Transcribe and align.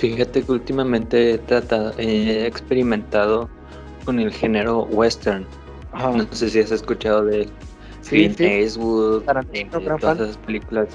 Fíjate 0.00 0.42
que 0.42 0.52
últimamente 0.52 1.34
he 1.34 1.38
tratado, 1.38 1.92
he 1.98 2.46
experimentado 2.46 3.50
con 4.06 4.18
el 4.18 4.32
género 4.32 4.84
western. 4.84 5.46
No 5.92 6.26
sé 6.32 6.48
si 6.48 6.60
has 6.60 6.70
escuchado 6.70 7.26
de 7.26 7.44
sí, 8.00 8.10
Clint 8.10 8.40
Eastwood, 8.40 9.24
eh, 9.52 9.68
todas 10.00 10.20
esas 10.20 10.38
películas. 10.38 10.88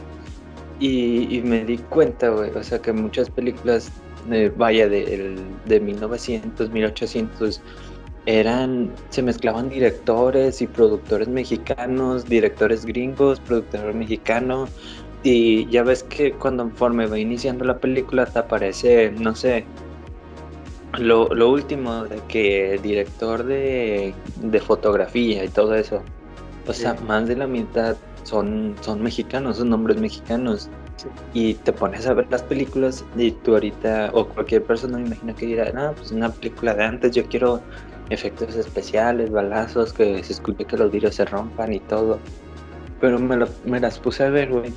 Y, 0.80 1.40
me 1.46 1.64
di 1.64 1.78
cuenta, 1.78 2.30
güey, 2.30 2.50
o 2.50 2.64
sea, 2.64 2.80
que 2.80 2.92
muchas 2.94 3.30
películas, 3.30 3.92
eh, 4.32 4.52
vaya, 4.58 4.90
de, 4.90 5.38
de 5.66 5.80
1900, 5.80 6.72
1800, 6.72 7.62
eran, 8.26 8.92
se 9.10 9.22
mezclaban 9.22 9.70
directores 9.70 10.64
y 10.64 10.68
productores 10.68 11.28
mexicanos, 11.28 12.26
directores 12.26 12.86
gringos, 12.86 13.40
productor 13.40 13.94
mexicano, 13.94 14.68
y 15.26 15.66
ya 15.72 15.82
ves 15.82 16.04
que 16.04 16.34
cuando 16.34 16.64
conforme 16.64 17.08
va 17.08 17.18
iniciando 17.18 17.66
la 17.66 17.80
película 17.80 18.28
te 18.28 18.38
aparece, 18.38 19.12
no 19.12 19.34
sé, 19.36 19.66
lo, 21.00 21.28
lo 21.34 21.50
último 21.50 22.06
de 22.06 22.22
que 22.28 22.80
director 22.84 23.44
de, 23.44 24.14
de, 24.36 24.60
fotografía 24.62 25.44
y 25.44 25.48
todo 25.50 25.74
eso. 25.74 26.04
O 26.68 26.74
sea, 26.74 26.94
más 27.08 27.28
de 27.28 27.36
la 27.36 27.48
mitad 27.48 27.98
son, 28.24 28.76
son 28.82 29.02
mexicanos, 29.02 29.58
son 29.58 29.70
nombres 29.70 30.00
mexicanos. 30.00 30.70
Y 31.34 31.56
te 31.56 31.74
pones 31.74 32.06
a 32.06 32.14
ver 32.14 32.28
las 32.30 32.44
películas 32.44 33.04
y 33.18 33.32
tú 33.32 33.54
ahorita, 33.54 34.12
o 34.14 34.28
cualquier 34.28 34.64
persona 34.64 35.00
me 35.00 35.08
imagino 35.08 35.36
que 35.36 35.48
dirá, 35.48 35.72
no, 35.72 35.92
pues 35.94 36.12
una 36.12 36.30
película 36.30 36.76
de 36.76 36.84
antes, 36.84 37.16
yo 37.16 37.26
quiero 37.26 37.62
efectos 38.12 38.56
especiales, 38.56 39.32
balazos, 39.32 39.92
que 39.92 40.24
se 40.24 40.34
escuche 40.34 40.66
que 40.66 40.78
los 40.78 40.92
vidrios 40.92 41.16
se 41.16 41.26
rompan 41.26 41.74
y 41.74 41.80
todo. 41.80 42.20
Pero 43.02 43.18
me, 43.18 43.38
lo, 43.38 43.48
me 43.66 43.80
las 43.80 43.98
puse 43.98 44.24
a 44.24 44.30
ver, 44.30 44.52
güey. 44.52 44.72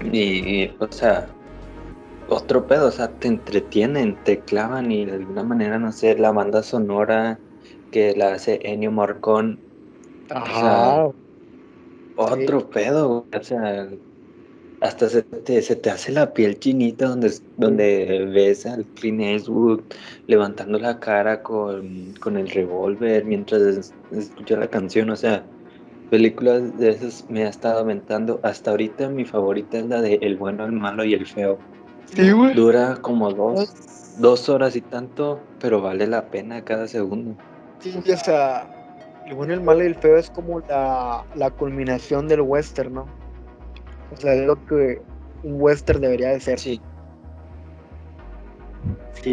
Y, 0.00 0.76
o 0.78 0.88
sea, 0.90 1.36
otro 2.26 2.66
pedo, 2.66 2.88
o 2.88 2.92
sea, 2.92 3.18
te 3.18 3.28
entretienen, 3.28 4.22
te 4.22 4.44
clavan 4.44 4.92
y 4.92 5.06
de 5.06 5.14
alguna 5.14 5.44
manera, 5.44 5.78
no 5.78 5.92
sé, 5.92 6.16
la 6.18 6.32
banda 6.32 6.62
sonora 6.62 7.44
que 7.90 8.14
la 8.16 8.34
hace 8.34 8.60
Ennio 8.64 8.92
Morcón. 8.92 9.64
Ajá. 10.28 11.04
otro 12.14 12.68
pedo, 12.70 13.28
o 13.32 13.42
sea, 13.42 13.90
hasta 14.80 15.08
se 15.08 15.22
te, 15.24 15.62
se 15.62 15.76
te 15.76 15.90
hace 15.90 16.12
la 16.12 16.32
piel 16.32 16.58
chinita 16.58 17.06
donde, 17.08 17.32
donde 17.56 18.26
ves 18.32 18.66
al 18.66 18.88
Clint 18.90 19.20
Eastwood 19.22 19.84
levantando 20.26 20.78
la 20.78 21.00
cara 21.00 21.42
con, 21.42 22.14
con 22.14 22.36
el 22.36 22.50
revólver 22.50 23.24
mientras 23.24 23.94
escucha 24.10 24.56
la 24.56 24.68
canción, 24.70 25.10
o 25.10 25.16
sea, 25.16 25.50
películas 26.10 26.76
de 26.78 26.90
esas 26.90 27.24
me 27.28 27.44
ha 27.44 27.48
estado 27.48 27.80
aventando. 27.80 28.40
Hasta 28.42 28.72
ahorita 28.72 29.08
mi 29.08 29.24
favorita 29.24 29.78
es 29.78 29.86
la 29.86 30.00
de 30.00 30.14
El 30.20 30.36
bueno, 30.36 30.64
el 30.64 30.72
malo 30.72 31.04
y 31.04 31.14
el 31.14 31.26
feo. 31.26 31.58
Sí, 32.14 32.32
güey. 32.32 32.54
Dura 32.54 32.96
como 33.00 33.32
dos, 33.32 34.14
dos 34.18 34.48
horas 34.48 34.76
y 34.76 34.80
tanto, 34.80 35.40
pero 35.60 35.80
vale 35.80 36.06
la 36.06 36.26
pena 36.26 36.62
cada 36.64 36.88
segundo. 36.88 37.34
Sí, 37.78 37.96
o 37.96 38.16
sea, 38.16 38.68
el 39.26 39.34
bueno, 39.34 39.54
el 39.54 39.60
malo 39.60 39.82
y 39.84 39.86
el 39.86 39.94
feo 39.94 40.16
es 40.16 40.28
como 40.30 40.60
la, 40.60 41.24
la 41.36 41.50
culminación 41.50 42.28
del 42.28 42.42
western, 42.42 42.94
¿no? 42.94 43.06
O 44.12 44.16
sea, 44.16 44.34
es 44.34 44.44
lo 44.44 44.56
que 44.66 45.00
un 45.44 45.60
western 45.60 46.00
debería 46.00 46.30
de 46.30 46.40
ser. 46.40 46.58
Sí. 46.58 46.80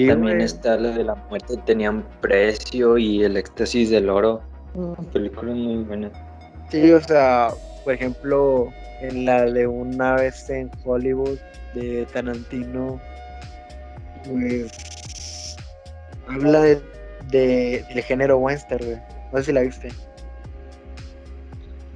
También 0.07 0.41
está 0.41 0.77
la 0.77 0.89
de 0.89 1.03
la 1.03 1.15
muerte 1.29 1.55
tenían 1.65 2.05
precio 2.19 2.97
y 2.97 3.23
el 3.23 3.37
éxtasis 3.37 3.89
del 3.89 4.09
oro. 4.09 4.41
Mm. 4.75 5.05
Película 5.13 5.53
muy 5.53 5.83
buena. 5.83 6.11
Sí, 6.69 6.91
o 6.91 7.01
sea, 7.01 7.49
por 7.83 7.93
ejemplo, 7.93 8.73
en 9.01 9.25
la 9.25 9.45
de 9.45 9.67
una 9.67 10.15
vez 10.15 10.49
en 10.49 10.69
Hollywood 10.83 11.37
de 11.73 12.05
Tarantino, 12.11 12.99
pues 14.25 15.55
habla 16.27 16.61
de, 16.61 16.81
del 17.31 18.03
género 18.03 18.37
western, 18.37 19.01
No 19.31 19.39
sé 19.39 19.45
si 19.45 19.51
la 19.53 19.61
viste. 19.61 19.89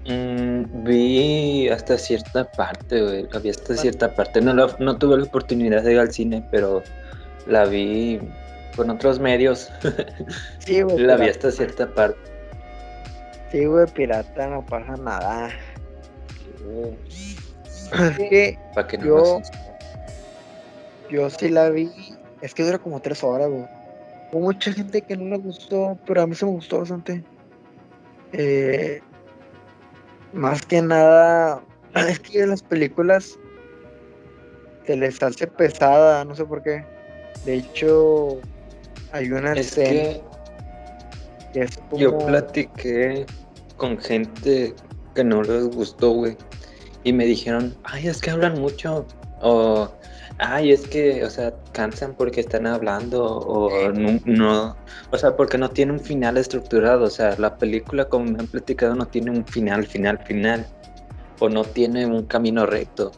Mm, 0.08 0.84
vi 0.84 1.70
hasta 1.70 1.98
cierta 1.98 2.50
parte, 2.52 3.02
güey. 3.02 3.28
La 3.31 3.40
vi 3.40 3.50
hasta 3.50 3.76
cierta 3.76 4.14
parte. 4.14 4.42
No, 4.42 4.54
no 4.54 4.98
tuve 4.98 5.18
la 5.18 5.24
oportunidad 5.24 5.84
de 5.84 5.94
ir 5.94 6.00
al 6.00 6.12
cine, 6.12 6.46
pero 6.50 6.81
la 7.46 7.66
vi 7.66 8.20
con 8.76 8.90
otros 8.90 9.20
medios. 9.20 9.70
Sí, 10.60 10.81
güey. 10.81 11.00
la 11.00 11.18
vi 11.18 11.28
hasta 11.28 11.52
cierta 11.52 11.88
parte. 11.88 12.31
Sí, 13.51 13.66
güey, 13.66 13.85
pirata, 13.88 14.47
no 14.47 14.66
pasa 14.66 14.95
nada. 14.95 15.50
Es 17.91 18.17
que, 18.17 18.57
yo, 19.03 19.41
yo 21.09 21.29
sí 21.29 21.50
la 21.50 21.69
vi. 21.69 21.91
Es 22.41 22.53
que 22.53 22.63
dura 22.63 22.78
como 22.78 23.01
tres 23.01 23.23
horas, 23.23 23.50
güey. 23.50 23.66
Hubo 24.31 24.41
mucha 24.41 24.72
gente 24.72 25.01
que 25.01 25.17
no 25.17 25.25
le 25.25 25.38
gustó, 25.38 25.97
pero 26.06 26.22
a 26.22 26.28
mí 26.28 26.34
se 26.34 26.45
me 26.45 26.51
gustó 26.51 26.79
bastante. 26.79 27.23
Eh, 28.31 29.01
más 30.31 30.66
que 30.66 30.81
nada, 30.81 31.62
es 31.95 32.19
que 32.22 32.47
las 32.47 32.63
películas 32.63 33.38
se 34.85 34.95
les 34.95 35.22
hace 35.22 35.47
pesada, 35.47 36.23
no 36.23 36.35
sé 36.35 36.45
por 36.45 36.63
qué. 36.63 36.85
De 37.45 37.56
hecho, 37.56 38.39
hay 39.12 39.29
una 39.31 39.53
es 39.53 39.75
que, 39.75 40.22
yo 41.91 42.18
platiqué 42.19 43.25
con 43.81 43.97
gente 43.97 44.75
que 45.16 45.24
no 45.24 45.42
les 45.42 45.75
gustó, 45.75 46.12
güey, 46.12 46.38
y 47.03 47.14
me 47.14 47.25
dijeron, 47.25 47.75
ay, 47.84 48.09
es 48.09 48.22
que 48.22 48.30
hablan 48.30 48.62
mucho, 48.62 49.08
o 49.42 49.92
ay, 50.38 50.72
es 50.72 50.88
que, 50.88 51.25
o 51.25 51.30
sea, 51.31 51.52
cansan 51.72 52.14
porque 52.14 52.42
están 52.42 52.68
hablando, 52.68 53.25
o 53.25 53.92
no, 53.92 54.75
o 55.09 55.18
sea, 55.18 55.36
porque 55.36 55.58
no 55.58 55.72
tiene 55.72 55.94
un 55.94 56.00
final 56.00 56.38
estructurado, 56.38 57.06
o 57.06 57.09
sea, 57.09 57.36
la 57.40 57.58
película, 57.58 58.06
como 58.06 58.25
me 58.25 58.40
han 58.40 58.46
platicado, 58.46 58.94
no 58.94 59.08
tiene 59.08 59.31
un 59.31 59.44
final, 59.47 59.88
final, 59.88 60.19
final, 60.19 60.68
o 61.40 61.50
no 61.50 61.63
tiene 61.63 62.06
un 62.06 62.25
camino 62.28 62.68
recto. 62.68 63.12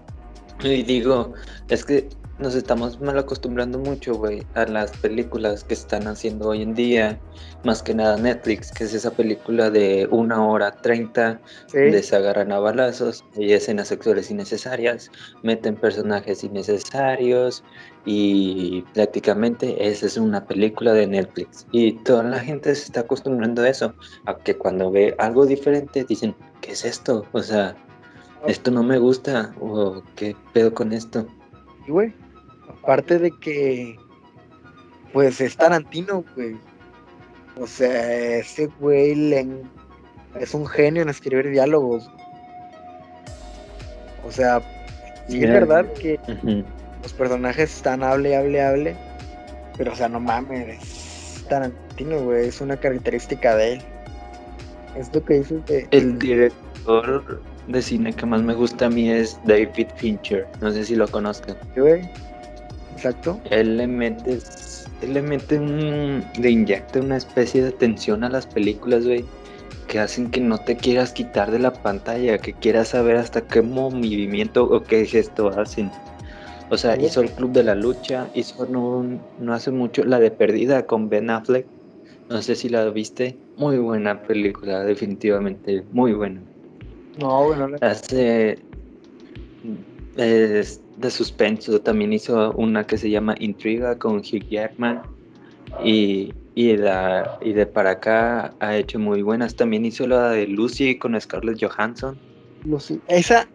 Y 0.61 0.83
digo, 0.83 1.33
es 1.67 1.83
que 1.83 2.07
nos 2.39 2.55
estamos 2.55 2.99
mal 2.99 3.17
acostumbrando 3.17 3.77
mucho, 3.77 4.15
güey, 4.15 4.43
a 4.55 4.65
las 4.65 4.91
películas 4.97 5.63
que 5.63 5.75
están 5.75 6.07
haciendo 6.07 6.49
hoy 6.49 6.63
en 6.63 6.73
día, 6.73 7.19
más 7.63 7.83
que 7.83 7.93
nada 7.93 8.17
Netflix, 8.17 8.71
que 8.71 8.85
es 8.85 8.93
esa 8.93 9.11
película 9.11 9.69
de 9.69 10.07
una 10.09 10.43
hora 10.45 10.71
treinta, 10.71 11.39
se 11.67 12.15
agarran 12.15 12.51
a 12.51 12.59
balazos, 12.59 13.23
y 13.37 13.53
escenas 13.53 13.89
sexuales 13.89 14.31
innecesarias, 14.31 15.11
meten 15.43 15.75
personajes 15.75 16.43
innecesarios, 16.43 17.63
y 18.05 18.81
prácticamente 18.93 19.87
esa 19.87 20.07
es 20.07 20.17
una 20.17 20.45
película 20.45 20.93
de 20.93 21.07
Netflix. 21.07 21.67
Y 21.71 21.93
toda 22.03 22.23
la 22.23 22.39
gente 22.39 22.73
se 22.75 22.85
está 22.85 23.01
acostumbrando 23.01 23.61
a 23.61 23.69
eso, 23.69 23.93
a 24.25 24.35
que 24.37 24.55
cuando 24.55 24.91
ve 24.91 25.15
algo 25.19 25.45
diferente 25.45 26.03
dicen, 26.03 26.35
¿qué 26.61 26.71
es 26.71 26.83
esto? 26.83 27.25
O 27.31 27.41
sea, 27.41 27.75
esto 28.47 28.71
no 28.71 28.83
me 28.83 28.97
gusta, 28.97 29.53
o 29.61 30.01
qué 30.15 30.35
pedo 30.51 30.73
con 30.73 30.91
esto. 30.91 31.25
Y 31.87 31.91
güey, 31.91 32.13
aparte 32.69 33.19
de 33.19 33.31
que, 33.31 33.97
pues 35.11 35.39
es 35.41 35.55
Tarantino, 35.55 36.23
güey. 36.35 36.57
O 37.59 37.67
sea, 37.67 38.37
ese 38.37 38.67
güey 38.79 39.33
es 40.39 40.53
un 40.53 40.65
genio 40.65 41.03
en 41.03 41.09
escribir 41.09 41.49
diálogos. 41.49 42.09
O 44.25 44.31
sea, 44.31 44.61
sí, 45.27 45.43
es 45.43 45.49
verdad 45.49 45.85
que 45.93 46.19
los 47.01 47.13
personajes 47.13 47.75
están 47.75 48.03
hable, 48.03 48.35
hable, 48.35 48.61
hable. 48.61 48.95
Pero, 49.77 49.91
o 49.91 49.95
sea, 49.95 50.09
no 50.09 50.19
mames, 50.19 50.81
es 50.81 51.45
Tarantino, 51.47 52.19
güey. 52.23 52.47
Es 52.47 52.61
una 52.61 52.77
característica 52.77 53.55
de 53.55 53.73
él. 53.73 53.81
Es 54.97 55.13
lo 55.13 55.23
que 55.23 55.35
dices 55.35 55.65
de. 55.65 55.87
El 55.91 56.17
director 56.19 57.41
de 57.67 57.81
cine 57.81 58.13
que 58.13 58.25
más 58.25 58.41
me 58.41 58.53
gusta 58.53 58.87
a 58.87 58.89
mí 58.89 59.09
es 59.09 59.39
David 59.45 59.87
Fincher. 59.95 60.47
No 60.61 60.71
sé 60.71 60.85
si 60.85 60.95
lo 60.95 61.07
conozcan. 61.07 61.57
güey. 61.75 62.01
Exacto. 63.03 63.37
Él 63.49 63.75
le 63.75 63.85
mete, 63.85 64.39
él 65.01 65.13
le 65.13 65.21
mete 65.21 65.59
un, 65.59 66.23
le 66.39 66.49
inyecta 66.49 67.01
una 67.01 67.17
especie 67.17 67.61
de 67.61 67.73
tensión 67.73 68.23
a 68.23 68.29
las 68.29 68.47
películas, 68.47 69.03
güey, 69.03 69.25
que 69.89 69.99
hacen 69.99 70.31
que 70.31 70.39
no 70.39 70.57
te 70.57 70.77
quieras 70.77 71.11
quitar 71.11 71.51
de 71.51 71.59
la 71.59 71.73
pantalla, 71.73 72.37
que 72.37 72.53
quieras 72.53 72.89
saber 72.89 73.17
hasta 73.17 73.41
qué 73.41 73.61
movimiento 73.61 74.63
o 74.63 74.83
qué 74.83 75.05
gesto 75.05 75.49
hacen. 75.49 75.91
O 76.69 76.77
sea, 76.77 76.97
hizo 76.97 77.19
el 77.19 77.29
Club 77.31 77.51
de 77.51 77.63
la 77.63 77.75
Lucha, 77.75 78.29
hizo 78.35 78.65
no, 78.67 79.03
no 79.37 79.53
hace 79.53 79.69
mucho 79.69 80.05
la 80.05 80.17
de 80.19 80.31
Perdida 80.31 80.85
con 80.85 81.09
Ben 81.09 81.29
Affleck. 81.29 81.65
No 82.29 82.41
sé 82.41 82.55
si 82.55 82.69
la 82.69 82.89
viste. 82.89 83.37
Muy 83.57 83.79
buena 83.79 84.23
película, 84.23 84.85
definitivamente, 84.85 85.83
muy 85.91 86.13
buena. 86.13 86.41
No, 87.19 87.47
bueno. 87.47 87.75
Hace. 87.81 88.57
Es 90.15 90.82
de 90.97 91.09
suspenso. 91.11 91.79
También 91.79 92.13
hizo 92.13 92.51
una 92.53 92.85
que 92.85 92.97
se 92.97 93.09
llama 93.09 93.35
Intriga 93.39 93.97
con 93.97 94.17
Hugh 94.17 94.47
Jackman. 94.49 95.01
Y, 95.83 96.33
y, 96.55 96.77
la, 96.77 97.37
y 97.41 97.53
de 97.53 97.65
para 97.65 97.91
acá 97.91 98.53
ha 98.59 98.75
hecho 98.75 98.99
muy 98.99 99.21
buenas. 99.21 99.55
También 99.55 99.85
hizo 99.85 100.07
la 100.07 100.29
de 100.29 100.47
Lucy 100.47 100.97
con 100.97 101.19
Scarlett 101.19 101.63
Johansson. 101.63 102.17
Lucy. 102.65 103.01
Esa 103.07 103.47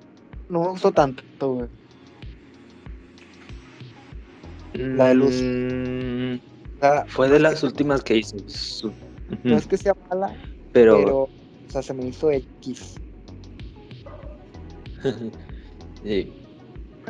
no 0.48 0.62
me 0.62 0.68
gustó 0.68 0.92
tanto, 0.92 1.22
güey. 1.52 1.68
La 4.74 5.08
de 5.08 5.14
Luz. 5.14 5.42
Mm, 5.42 6.38
fue 7.08 7.28
de 7.28 7.40
las 7.40 7.62
últimas 7.62 8.02
que 8.02 8.18
hizo. 8.18 8.36
No 9.42 9.56
es 9.56 9.66
que 9.66 9.76
sea 9.76 9.94
mala, 10.08 10.34
pero... 10.72 10.98
pero 10.98 11.16
o 11.22 11.70
sea, 11.70 11.82
se 11.82 11.92
me 11.92 12.06
hizo 12.06 12.30
X. 12.30 12.94
sí. 16.02 16.32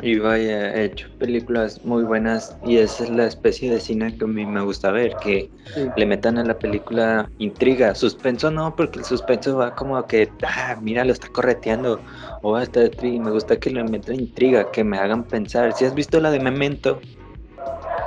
Y 0.01 0.19
vaya, 0.19 0.73
he 0.75 0.85
hecho 0.85 1.07
películas 1.17 1.83
muy 1.83 2.03
buenas 2.03 2.57
y 2.65 2.77
esa 2.77 3.03
es 3.03 3.09
la 3.09 3.25
especie 3.25 3.71
de 3.71 3.79
cine 3.79 4.15
que 4.17 4.25
a 4.25 4.27
mí 4.27 4.45
me 4.45 4.61
gusta 4.61 4.91
ver, 4.91 5.15
que 5.17 5.49
le 5.95 6.05
metan 6.05 6.37
a 6.37 6.43
la 6.43 6.57
película 6.57 7.29
intriga, 7.37 7.93
suspenso 7.95 8.51
no, 8.51 8.75
porque 8.75 8.99
el 8.99 9.05
suspenso 9.05 9.57
va 9.57 9.75
como 9.75 10.05
que, 10.05 10.31
ah, 10.43 10.77
mira, 10.81 11.03
lo 11.05 11.13
está 11.13 11.27
correteando, 11.27 11.99
o 12.41 12.51
va 12.53 12.61
a 12.61 12.63
estar 12.63 12.89
me 13.03 13.31
gusta 13.31 13.57
que 13.57 13.69
le 13.69 13.83
metan 13.83 14.15
intriga, 14.15 14.71
que 14.71 14.83
me 14.83 14.97
hagan 14.97 15.23
pensar. 15.23 15.73
Si 15.73 15.85
has 15.85 15.93
visto 15.93 16.19
la 16.19 16.31
de 16.31 16.39
Memento, 16.39 16.99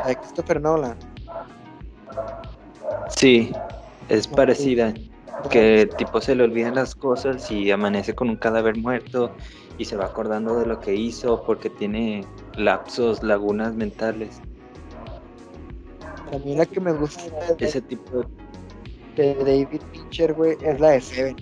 de 0.06 0.16
Christopher 0.16 0.60
Nolan. 0.60 0.96
Sí, 3.08 3.52
es 4.08 4.26
parecida. 4.26 4.94
Que 5.50 5.88
tipo 5.98 6.20
se 6.20 6.36
le 6.36 6.44
olvidan 6.44 6.76
las 6.76 6.94
cosas 6.94 7.50
y 7.50 7.70
amanece 7.70 8.14
con 8.14 8.28
un 8.28 8.36
cadáver 8.36 8.76
muerto 8.76 9.34
y 9.78 9.84
se 9.84 9.96
va 9.96 10.06
acordando 10.06 10.58
de 10.58 10.66
lo 10.66 10.78
que 10.80 10.94
hizo 10.94 11.42
porque 11.44 11.70
tiene 11.70 12.24
lapsos, 12.56 13.22
lagunas 13.22 13.74
mentales. 13.74 14.40
A 16.32 16.38
mí 16.38 16.56
la 16.56 16.66
que 16.66 16.80
me 16.80 16.92
gusta 16.92 17.22
ese 17.58 17.80
tipo 17.82 18.22
de 19.16 19.34
David 19.34 19.80
Fincher, 19.92 20.32
güey, 20.32 20.56
es 20.62 20.80
la 20.80 20.90
de 20.90 21.00
Seven. 21.00 21.36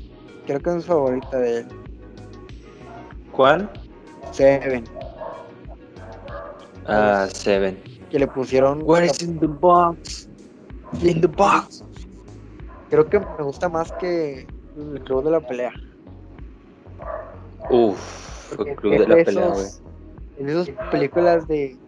Creo 0.46 0.60
que 0.60 0.70
es 0.70 0.76
mi 0.76 0.82
favorita 0.82 1.38
de 1.38 1.58
él. 1.58 1.68
¿Cuál? 3.32 3.70
Seven. 4.32 4.84
Ah, 6.86 7.28
Seven 7.32 7.90
que 8.10 8.18
le 8.18 8.26
pusieron. 8.26 8.82
What 8.82 9.04
is 9.04 9.22
in 9.22 9.38
the 9.38 9.46
box? 9.46 10.28
In 11.02 11.20
the 11.20 11.28
box. 11.28 11.84
Creo 12.90 13.08
que 13.08 13.20
me 13.20 13.42
gusta 13.44 13.68
más 13.68 13.92
que 13.92 14.46
el 14.76 15.00
club 15.04 15.24
de 15.24 15.30
la 15.30 15.40
pelea. 15.40 15.72
Uf, 17.70 18.58
el 18.66 18.76
club 18.76 18.98
de 18.98 19.06
la 19.06 19.24
pelea, 19.24 19.48
güey. 19.48 19.66
En 20.38 20.48
esas 20.48 20.70
películas 20.90 21.46
de 21.46 21.78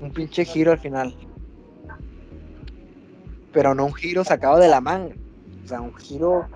un 0.00 0.12
pinche 0.12 0.44
giro 0.44 0.72
al 0.72 0.78
final. 0.78 1.14
Pero 3.52 3.74
no 3.74 3.86
un 3.86 3.94
giro 3.94 4.22
sacado 4.22 4.58
de 4.58 4.68
la 4.68 4.80
manga. 4.80 5.14
O 5.64 5.66
sea, 5.66 5.80
un 5.80 5.94
giro 5.94 6.46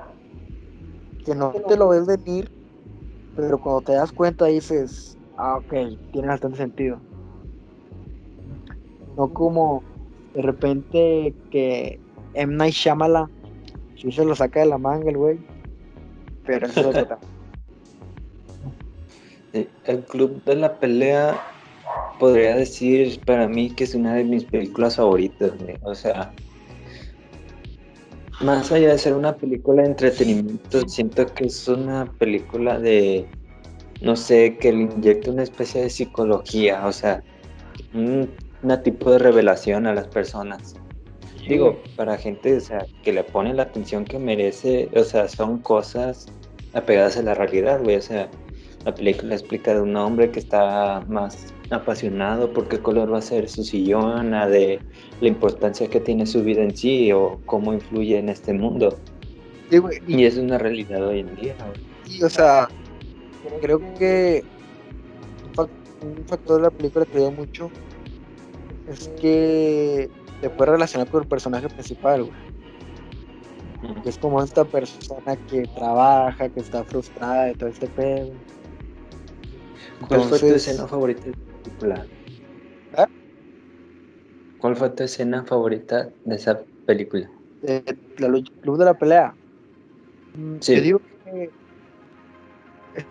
que 1.24 1.34
no 1.34 1.50
te 1.50 1.76
lo 1.76 1.88
ves 1.88 2.06
venir, 2.06 2.50
pero 3.34 3.58
cuando 3.58 3.80
te 3.80 3.92
das 3.92 4.12
cuenta 4.12 4.44
dices, 4.46 5.18
ah, 5.36 5.56
ok, 5.56 5.72
tiene 6.12 6.28
bastante 6.28 6.58
sentido. 6.58 7.00
No 9.16 9.32
como 9.32 9.82
de 10.34 10.42
repente 10.42 11.34
que 11.50 11.98
M. 12.34 12.54
Night 12.56 12.74
Shyamala 12.74 13.30
sí 13.96 14.12
se 14.12 14.24
lo 14.24 14.34
saca 14.34 14.60
de 14.60 14.66
la 14.66 14.78
manga 14.78 15.10
el 15.10 15.16
güey. 15.16 15.38
Pero 16.44 16.66
eso 16.66 16.80
es 16.80 16.86
otra. 16.96 17.18
El 19.54 20.04
Club 20.04 20.42
de 20.44 20.56
la 20.56 20.78
Pelea 20.78 21.40
podría 22.18 22.56
decir 22.56 23.20
para 23.24 23.48
mí 23.48 23.70
que 23.70 23.84
es 23.84 23.94
una 23.94 24.14
de 24.14 24.24
mis 24.24 24.44
películas 24.44 24.96
favoritas, 24.96 25.52
O 25.82 25.94
sea, 25.94 26.32
más 28.40 28.70
allá 28.72 28.90
de 28.90 28.98
ser 28.98 29.14
una 29.14 29.36
película 29.36 29.82
de 29.82 29.88
entretenimiento, 29.88 30.88
siento 30.88 31.26
que 31.26 31.46
es 31.46 31.68
una 31.68 32.06
película 32.18 32.78
de, 32.78 33.26
no 34.00 34.16
sé, 34.16 34.56
que 34.58 34.72
le 34.72 34.82
inyecta 34.82 35.30
una 35.30 35.42
especie 35.42 35.82
de 35.82 35.90
psicología, 35.90 36.86
o 36.86 36.92
sea, 36.92 37.22
un 37.92 38.28
una 38.64 38.82
tipo 38.82 39.10
de 39.10 39.18
revelación 39.18 39.86
a 39.86 39.94
las 39.94 40.08
personas. 40.08 40.74
Digo, 41.46 41.78
para 41.96 42.16
gente, 42.16 42.56
o 42.56 42.60
sea, 42.60 42.86
que 43.02 43.12
le 43.12 43.22
pone 43.22 43.52
la 43.52 43.64
atención 43.64 44.06
que 44.06 44.18
merece, 44.18 44.88
o 44.96 45.04
sea, 45.04 45.28
son 45.28 45.58
cosas 45.58 46.26
apegadas 46.72 47.18
a 47.18 47.22
la 47.22 47.34
realidad, 47.34 47.82
güey, 47.82 47.96
o 47.96 48.02
sea, 48.02 48.30
la 48.84 48.94
película 48.94 49.34
explica 49.34 49.74
de 49.74 49.80
un 49.80 49.96
hombre 49.96 50.30
que 50.30 50.40
está 50.40 51.02
más 51.08 51.52
apasionado 51.70 52.52
por 52.52 52.68
qué 52.68 52.78
color 52.78 53.12
va 53.12 53.18
a 53.18 53.22
ser 53.22 53.48
su 53.48 53.64
sillón, 53.64 54.30
de 54.30 54.78
la 55.20 55.28
importancia 55.28 55.88
que 55.88 56.00
tiene 56.00 56.26
su 56.26 56.42
vida 56.42 56.62
en 56.62 56.76
sí 56.76 57.10
o 57.12 57.40
cómo 57.46 57.72
influye 57.72 58.18
en 58.18 58.28
este 58.28 58.52
mundo. 58.52 58.98
y, 59.70 60.24
es 60.24 60.36
una 60.36 60.58
realidad 60.58 61.06
hoy 61.06 61.20
en 61.20 61.34
día. 61.36 61.54
Y, 62.06 62.22
o 62.22 62.28
sea, 62.28 62.68
creo 63.60 63.80
que 63.98 64.44
un 65.56 66.24
factor 66.26 66.56
de 66.56 66.62
la 66.64 66.70
película 66.70 67.06
que 67.06 67.18
dio 67.18 67.30
mucho 67.30 67.70
es 68.88 69.08
que 69.20 70.10
te 70.42 70.50
puede 70.50 70.72
relacionar 70.72 71.08
con 71.08 71.22
el 71.22 71.28
personaje 71.28 71.68
principal, 71.68 72.24
güey. 72.24 72.34
es 74.04 74.18
como 74.18 74.42
esta 74.42 74.64
persona 74.64 75.36
que 75.48 75.62
trabaja, 75.74 76.50
que 76.50 76.60
está 76.60 76.84
frustrada 76.84 77.44
de 77.44 77.54
todo 77.54 77.70
este 77.70 77.86
pedo. 77.86 78.32
¿Cuál 80.00 80.22
fue 80.22 80.38
tu 80.38 80.46
escena 80.46 80.86
favorita 80.86 81.22
de 81.22 81.30
la 81.30 81.58
película? 81.62 82.06
¿Ah? 82.96 83.08
¿Cuál 84.58 84.76
fue 84.76 84.90
tu 84.90 85.02
escena 85.02 85.44
favorita 85.44 86.10
de 86.24 86.36
esa 86.36 86.64
película? 86.84 87.30
La 88.16 88.28
lucha, 88.28 88.52
Club 88.60 88.78
de 88.78 88.84
la 88.84 88.94
Pelea. 88.94 89.36
Mm, 90.36 90.56
sí. 90.60 90.74
Te 90.74 90.80
digo 90.80 91.00
que 91.24 91.50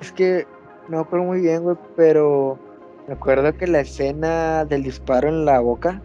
es 0.01 0.11
que 0.13 0.47
no 0.89 0.97
me 0.97 1.03
acuerdo 1.03 1.25
muy 1.25 1.41
bien, 1.41 1.63
güey, 1.63 1.77
pero 1.95 2.59
me 3.07 3.13
acuerdo 3.13 3.55
que 3.57 3.67
la 3.67 3.81
escena 3.81 4.65
del 4.65 4.83
disparo 4.83 5.29
en 5.29 5.45
la 5.45 5.59
boca. 5.59 6.01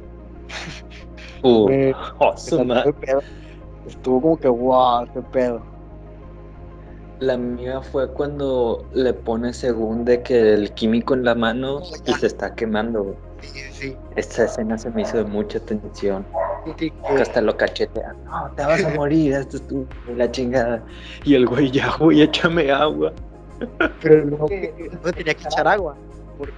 Uh, 1.42 1.68
estuvo 3.86 4.20
como 4.20 4.38
que, 4.38 4.48
wow, 4.48 5.06
qué 5.12 5.20
pedo. 5.32 5.77
La 7.20 7.36
mía 7.36 7.80
fue 7.80 8.08
cuando 8.12 8.86
le 8.92 9.12
pone 9.12 9.52
según 9.52 10.04
de 10.04 10.22
que 10.22 10.54
el 10.54 10.72
químico 10.72 11.14
en 11.14 11.24
la 11.24 11.34
mano 11.34 11.82
y 12.06 12.12
se 12.12 12.26
está 12.26 12.54
quemando. 12.54 13.16
Sí, 13.40 13.60
sí. 13.72 13.96
Esta 14.16 14.44
escena 14.44 14.78
se 14.78 14.90
me 14.90 15.02
hizo 15.02 15.18
de 15.18 15.24
mucha 15.24 15.60
tensión. 15.60 16.26
que 16.76 16.92
hasta 17.20 17.40
lo 17.40 17.56
cachetea. 17.56 18.14
No, 18.24 18.50
te 18.56 18.64
vas 18.64 18.84
a 18.84 18.90
morir, 18.90 19.32
esto 19.32 19.56
es 19.56 19.66
tu 19.66 19.86
la 20.16 20.30
chingada. 20.30 20.84
Y 21.24 21.34
el 21.34 21.46
güey, 21.46 21.70
ya, 21.70 21.96
güey, 21.98 22.22
échame 22.22 22.70
agua. 22.70 23.12
Pero 24.00 24.24
no, 24.24 24.38
no 24.38 25.12
tenía 25.12 25.34
que 25.34 25.44
echar 25.44 25.66
agua 25.66 25.96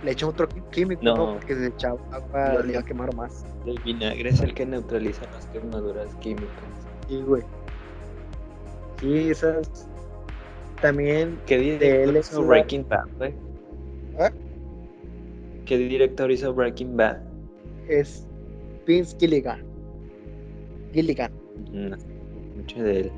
le 0.02 0.10
echó 0.10 0.28
otro 0.28 0.48
químico, 0.70 1.02
¿no? 1.02 1.34
Porque 1.34 1.54
se 1.54 1.66
echaba 1.66 1.98
agua, 2.12 2.62
le 2.62 2.72
iba 2.72 2.80
a 2.80 2.84
quemar 2.84 3.14
más. 3.14 3.44
El 3.66 3.78
vinagre 3.80 4.30
es 4.30 4.40
el 4.40 4.54
que 4.54 4.66
neutraliza 4.66 5.22
las 5.32 5.46
quemaduras 5.46 6.14
químicas. 6.16 6.48
Sí, 7.08 7.22
güey. 7.22 7.42
Sí, 9.00 9.30
esas. 9.30 9.88
También. 10.80 11.38
¿Qué 11.46 11.58
director 11.58 12.16
hizo 12.16 12.42
Breaking 12.44 12.86
Bad, 12.88 13.06
güey? 13.18 13.34
¿Ah? 14.18 14.30
¿Qué 15.66 15.78
director 15.78 16.30
hizo 16.30 16.54
Breaking 16.54 16.96
Bad? 16.96 17.18
Es 17.88 18.26
Vince 18.86 19.16
Gilligan. 19.18 19.64
Gilligan. 20.92 21.32
No, 21.72 21.96
mucho 22.56 22.82
de 22.82 23.00
él. 23.00 23.12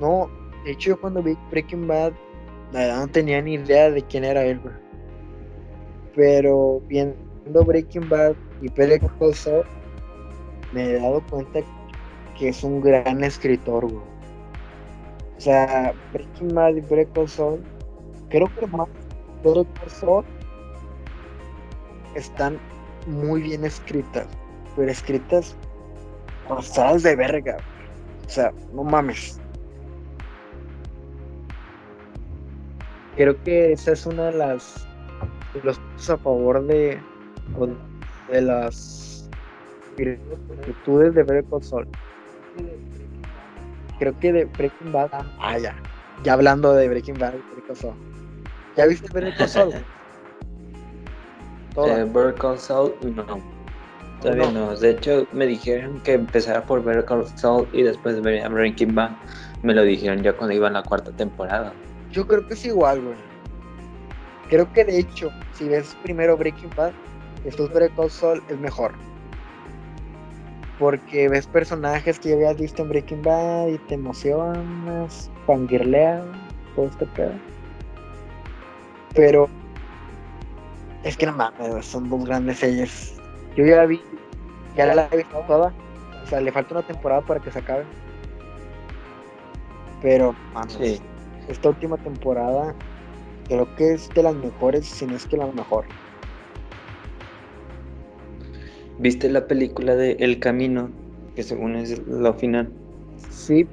No, 0.00 0.30
de 0.64 0.72
hecho, 0.72 0.90
yo 0.90 1.00
cuando 1.00 1.22
vi 1.22 1.36
Breaking 1.50 1.86
Bad, 1.86 2.12
la 2.72 2.80
verdad 2.80 3.00
no 3.06 3.08
tenía 3.08 3.40
ni 3.40 3.54
idea 3.54 3.90
de 3.90 4.02
quién 4.02 4.24
era 4.24 4.44
él, 4.44 4.58
güey 4.60 4.86
pero 6.16 6.80
viendo 6.88 7.64
Breaking 7.64 8.08
Bad 8.08 8.34
y 8.62 8.68
Better 8.70 9.00
Call 9.20 9.64
me 10.72 10.90
he 10.90 10.92
dado 10.94 11.22
cuenta 11.30 11.60
que 12.36 12.48
es 12.48 12.64
un 12.64 12.80
gran 12.80 13.22
escritor, 13.22 13.84
güey. 13.84 14.15
O 15.36 15.40
sea, 15.40 15.92
Breaking 16.12 16.54
Bad 16.54 16.76
y 16.76 16.80
Better 16.80 17.08
Call 17.14 17.60
creo 18.28 18.50
que 18.58 18.66
más 18.66 18.88
Better 19.44 19.66
Call 20.00 20.24
están 22.14 22.58
muy 23.06 23.42
bien 23.42 23.64
escritas, 23.64 24.26
pero 24.74 24.90
escritas 24.90 25.56
pasadas 26.48 27.02
de 27.02 27.16
verga. 27.16 27.58
O 28.26 28.30
sea, 28.30 28.52
no 28.72 28.82
mames. 28.82 29.40
Creo 33.16 33.42
que 33.44 33.72
esa 33.72 33.92
es 33.92 34.06
una 34.06 34.26
de 34.26 34.32
las 34.32 34.86
los 35.62 35.80
a 36.10 36.16
favor 36.18 36.66
de, 36.66 37.00
de 38.30 38.40
las 38.42 39.28
virtudes 39.96 41.14
de 41.14 41.22
Breaking 41.22 41.62
Sol. 41.62 41.88
Creo 43.98 44.18
que 44.18 44.32
de 44.32 44.44
Breaking 44.44 44.92
Bad. 44.92 45.10
Ah, 45.38 45.58
ya. 45.58 45.74
Ya 46.22 46.34
hablando 46.34 46.74
de 46.74 46.88
Breaking 46.88 47.18
Bad, 47.18 47.34
Breaking 47.52 47.94
¿Ya 48.76 48.86
viste 48.86 49.08
Breaking 49.12 49.48
Sol? 49.48 49.74
eh, 51.76 52.04
Breaking 52.04 53.14
no. 53.14 53.56
Todavía 54.20 54.50
no. 54.50 54.76
De 54.76 54.90
hecho, 54.90 55.26
me 55.32 55.46
dijeron 55.46 56.00
que 56.00 56.14
empezara 56.14 56.64
por 56.64 56.82
Breaking 56.82 57.26
Sol 57.36 57.68
y 57.72 57.82
después 57.82 58.20
vería 58.22 58.48
Breaking 58.48 58.94
Bad. 58.94 59.10
Me 59.62 59.74
lo 59.74 59.82
dijeron 59.82 60.22
ya 60.22 60.32
cuando 60.32 60.54
iba 60.54 60.68
en 60.68 60.74
la 60.74 60.82
cuarta 60.82 61.10
temporada. 61.12 61.72
Yo 62.10 62.26
creo 62.26 62.46
que 62.46 62.54
es 62.54 62.64
igual, 62.64 63.02
güey. 63.02 63.16
Creo 64.48 64.72
que 64.72 64.84
de 64.84 65.00
hecho, 65.00 65.30
si 65.54 65.68
ves 65.68 65.96
primero 66.02 66.36
Breaking 66.36 66.70
Bad, 66.76 66.92
Better 67.44 67.90
Call 67.96 68.10
Saul 68.10 68.42
es 68.48 68.58
mejor. 68.58 68.92
Porque 70.78 71.28
ves 71.28 71.46
personajes 71.46 72.18
que 72.18 72.30
ya 72.30 72.34
habías 72.34 72.56
visto 72.58 72.82
en 72.82 72.90
Breaking 72.90 73.22
Bad 73.22 73.68
y 73.68 73.78
te 73.78 73.94
emocionas, 73.94 75.30
fangirleas, 75.46 76.24
todo 76.74 76.86
este 76.86 77.06
pedo. 77.06 77.32
Pero 79.14 79.48
es 81.02 81.16
que 81.16 81.26
no 81.26 81.32
mames, 81.32 81.86
son 81.86 82.10
dos 82.10 82.24
grandes 82.26 82.58
series. 82.58 83.14
Yo 83.56 83.64
ya 83.64 83.76
la 83.76 83.86
vi, 83.86 84.02
ya 84.76 84.94
la 84.94 85.08
he 85.10 85.16
visto 85.16 85.38
toda. 85.46 85.72
O 86.22 86.26
sea, 86.26 86.40
le 86.40 86.52
falta 86.52 86.74
una 86.74 86.86
temporada 86.86 87.22
para 87.22 87.40
que 87.40 87.50
se 87.50 87.58
acabe. 87.58 87.84
Pero, 90.02 90.34
mames, 90.52 91.00
esta 91.48 91.68
última 91.70 91.96
temporada 91.96 92.74
creo 93.48 93.74
que 93.76 93.94
es 93.94 94.08
de 94.10 94.22
las 94.22 94.34
mejores, 94.34 94.86
si 94.86 95.06
no 95.06 95.16
es 95.16 95.24
que 95.26 95.36
la 95.36 95.46
mejor. 95.46 95.86
¿Viste 98.98 99.28
la 99.28 99.46
película 99.46 99.94
de 99.94 100.12
El 100.20 100.38
Camino? 100.38 100.90
Que 101.34 101.42
según 101.42 101.76
es 101.76 102.06
la 102.06 102.32
final. 102.32 102.68
Sí. 103.30 103.66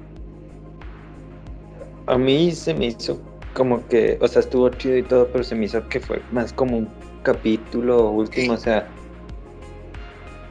A 2.08 2.18
mí 2.18 2.52
se 2.52 2.74
me 2.74 2.88
hizo 2.88 3.22
como 3.54 3.86
que, 3.88 4.18
o 4.20 4.28
sea, 4.28 4.42
estuvo 4.42 4.70
chido 4.70 4.98
y 4.98 5.04
todo, 5.04 5.28
pero 5.28 5.44
se 5.44 5.56
me 5.56 5.66
hizo 5.66 5.88
que 5.88 6.00
fue 6.00 6.22
más 6.32 6.52
como 6.52 6.78
un 6.78 6.90
capítulo 7.24 8.10
último, 8.10 8.54
o 8.54 8.58
sea, 8.58 8.88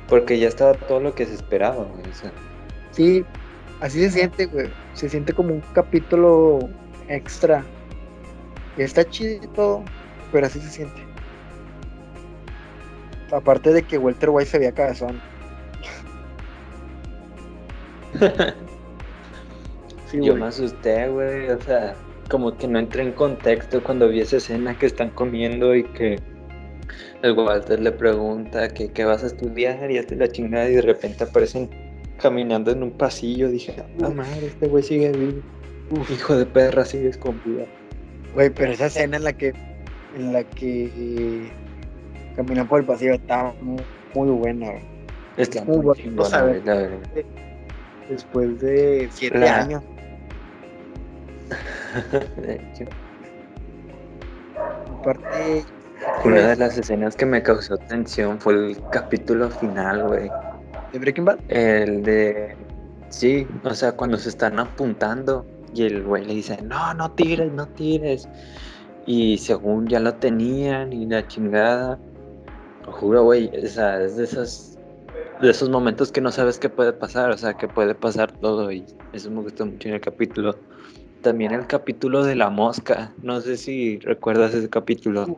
porque 0.09 0.39
ya 0.39 0.49
estaba 0.49 0.75
todo 0.75 1.01
lo 1.01 1.15
que 1.15 1.27
se 1.27 1.35
esperaba, 1.35 1.85
güey, 1.85 2.11
o 2.11 2.15
sea. 2.15 2.33
Sí, 2.93 3.25
así 3.81 4.01
se 4.01 4.11
siente, 4.11 4.47
güey, 4.47 4.69
se 4.95 5.09
siente 5.09 5.33
como 5.33 5.55
un 5.55 5.63
capítulo 5.75 6.61
extra. 7.09 7.65
Y 8.79 8.83
está 8.83 9.05
chido 9.05 9.45
y 9.45 9.47
todo, 9.49 9.83
pero 10.31 10.47
así 10.47 10.61
se 10.61 10.71
siente. 10.71 11.12
Aparte 13.33 13.73
de 13.73 13.83
que 13.83 13.99
Walter 13.99 14.31
White 14.31 14.51
se 14.51 14.59
veía 14.59 14.73
cabezón. 14.73 15.21
Yo 20.13 20.37
me 20.37 20.47
asusté, 20.47 21.09
güey, 21.09 21.49
o 21.49 21.61
sea, 21.63 21.95
como 22.29 22.55
que 22.57 22.69
no 22.69 22.79
entré 22.79 23.03
en 23.03 23.13
contexto 23.13 23.83
cuando 23.83 24.09
vi 24.09 24.21
esa 24.21 24.37
escena 24.37 24.79
que 24.79 24.85
están 24.87 25.09
comiendo 25.11 25.75
y 25.75 25.85
que 25.85 26.19
el 27.23 27.33
Walter 27.33 27.81
le 27.81 27.93
pregunta 27.93 28.69
que 28.69 28.91
qué 28.91 29.05
vas 29.07 29.23
a 29.23 29.29
estudiar 29.29 29.91
y 29.91 29.97
hasta 29.97 30.15
la 30.15 30.29
chingada 30.29 30.69
y 30.69 30.75
de 30.75 30.83
repente 30.83 31.25
aparecen 31.25 31.71
caminando 32.21 32.71
en 32.71 32.83
un 32.83 32.91
pasillo. 32.91 33.49
Dije, 33.49 33.75
ah, 34.03 34.11
madre, 34.11 34.49
este 34.49 34.69
güey 34.69 34.83
sigue 34.83 35.13
vivo. 35.13 35.41
hijo 36.11 36.37
de 36.37 36.45
perra, 36.45 36.85
sigue 36.85 37.09
escondido. 37.09 37.65
Güey, 38.35 38.51
pero 38.51 38.73
esa 38.73 38.87
escena 38.87 39.17
en 39.17 39.25
la 39.25 39.33
que 39.33 39.55
en 40.17 40.33
la 40.33 40.45
que 40.45 41.51
caminan 42.37 42.67
por 42.67 42.81
el 42.81 42.87
pasillo 42.87 43.15
está 43.15 43.53
muy, 43.61 44.31
buena. 44.31 44.73
Está 45.37 45.65
muy, 45.65 45.79
buena, 45.79 46.91
Después 48.09 48.61
de 48.61 49.09
siete 49.13 49.49
años. 49.49 49.83
de 52.37 52.55
hecho. 52.73 52.85
Aparte. 54.99 55.65
Una 56.25 56.49
de 56.49 56.57
las 56.57 56.77
escenas 56.77 57.15
que 57.17 57.27
me 57.27 57.43
causó 57.43 57.77
tensión 57.77 58.41
fue 58.41 58.55
el 58.55 58.77
capítulo 58.91 59.51
final, 59.51 60.03
güey. 60.09 60.29
¿De 60.93 60.99
Breaking 60.99 61.25
Bad? 61.25 61.39
El 61.49 62.03
de. 62.03 62.57
Sí, 63.09 63.47
o 63.65 63.75
sea, 63.75 63.93
cuando 63.93 64.17
se 64.17 64.31
están 64.31 64.59
apuntando 64.59 65.47
y 65.75 65.85
el 65.85 66.03
güey 66.03 66.25
le 66.25 66.35
dice, 66.35 66.61
no, 66.63 66.95
no 66.95 67.11
tires, 67.13 67.53
no 67.53 67.67
tires. 67.69 68.29
Y 69.07 69.39
según 69.39 69.87
ya 69.89 70.01
lo 70.01 70.15
tenían 70.15 70.93
y 70.93 71.07
la 71.07 71.27
chingada. 71.27 71.99
Juro, 72.85 73.23
güey, 73.25 73.51
o 73.65 73.69
sea, 73.69 74.03
es 74.03 74.17
de 74.17 74.25
esos, 74.25 74.81
de 75.39 75.51
esos 75.51 75.71
momentos 75.71 76.13
que 76.13 76.21
no 76.21 76.33
sabes 76.33 76.59
qué 76.59 76.71
puede 76.71 76.93
pasar, 76.95 77.31
o 77.31 77.39
sea, 77.39 77.55
que 77.57 77.69
puede 77.69 77.95
pasar 77.95 78.33
todo 78.39 78.73
y 78.73 78.87
eso 79.13 79.31
me 79.31 79.43
gustó 79.43 79.67
mucho 79.67 79.89
en 79.89 79.95
el 79.97 80.01
capítulo. 80.01 80.65
También 81.21 81.53
el 81.53 81.67
capítulo 81.69 82.25
de 82.25 82.37
la 82.37 82.51
mosca, 82.51 83.15
no 83.19 83.41
sé 83.43 83.57
si 83.59 83.99
recuerdas 84.01 84.55
ese 84.55 84.71
capítulo. 84.71 85.37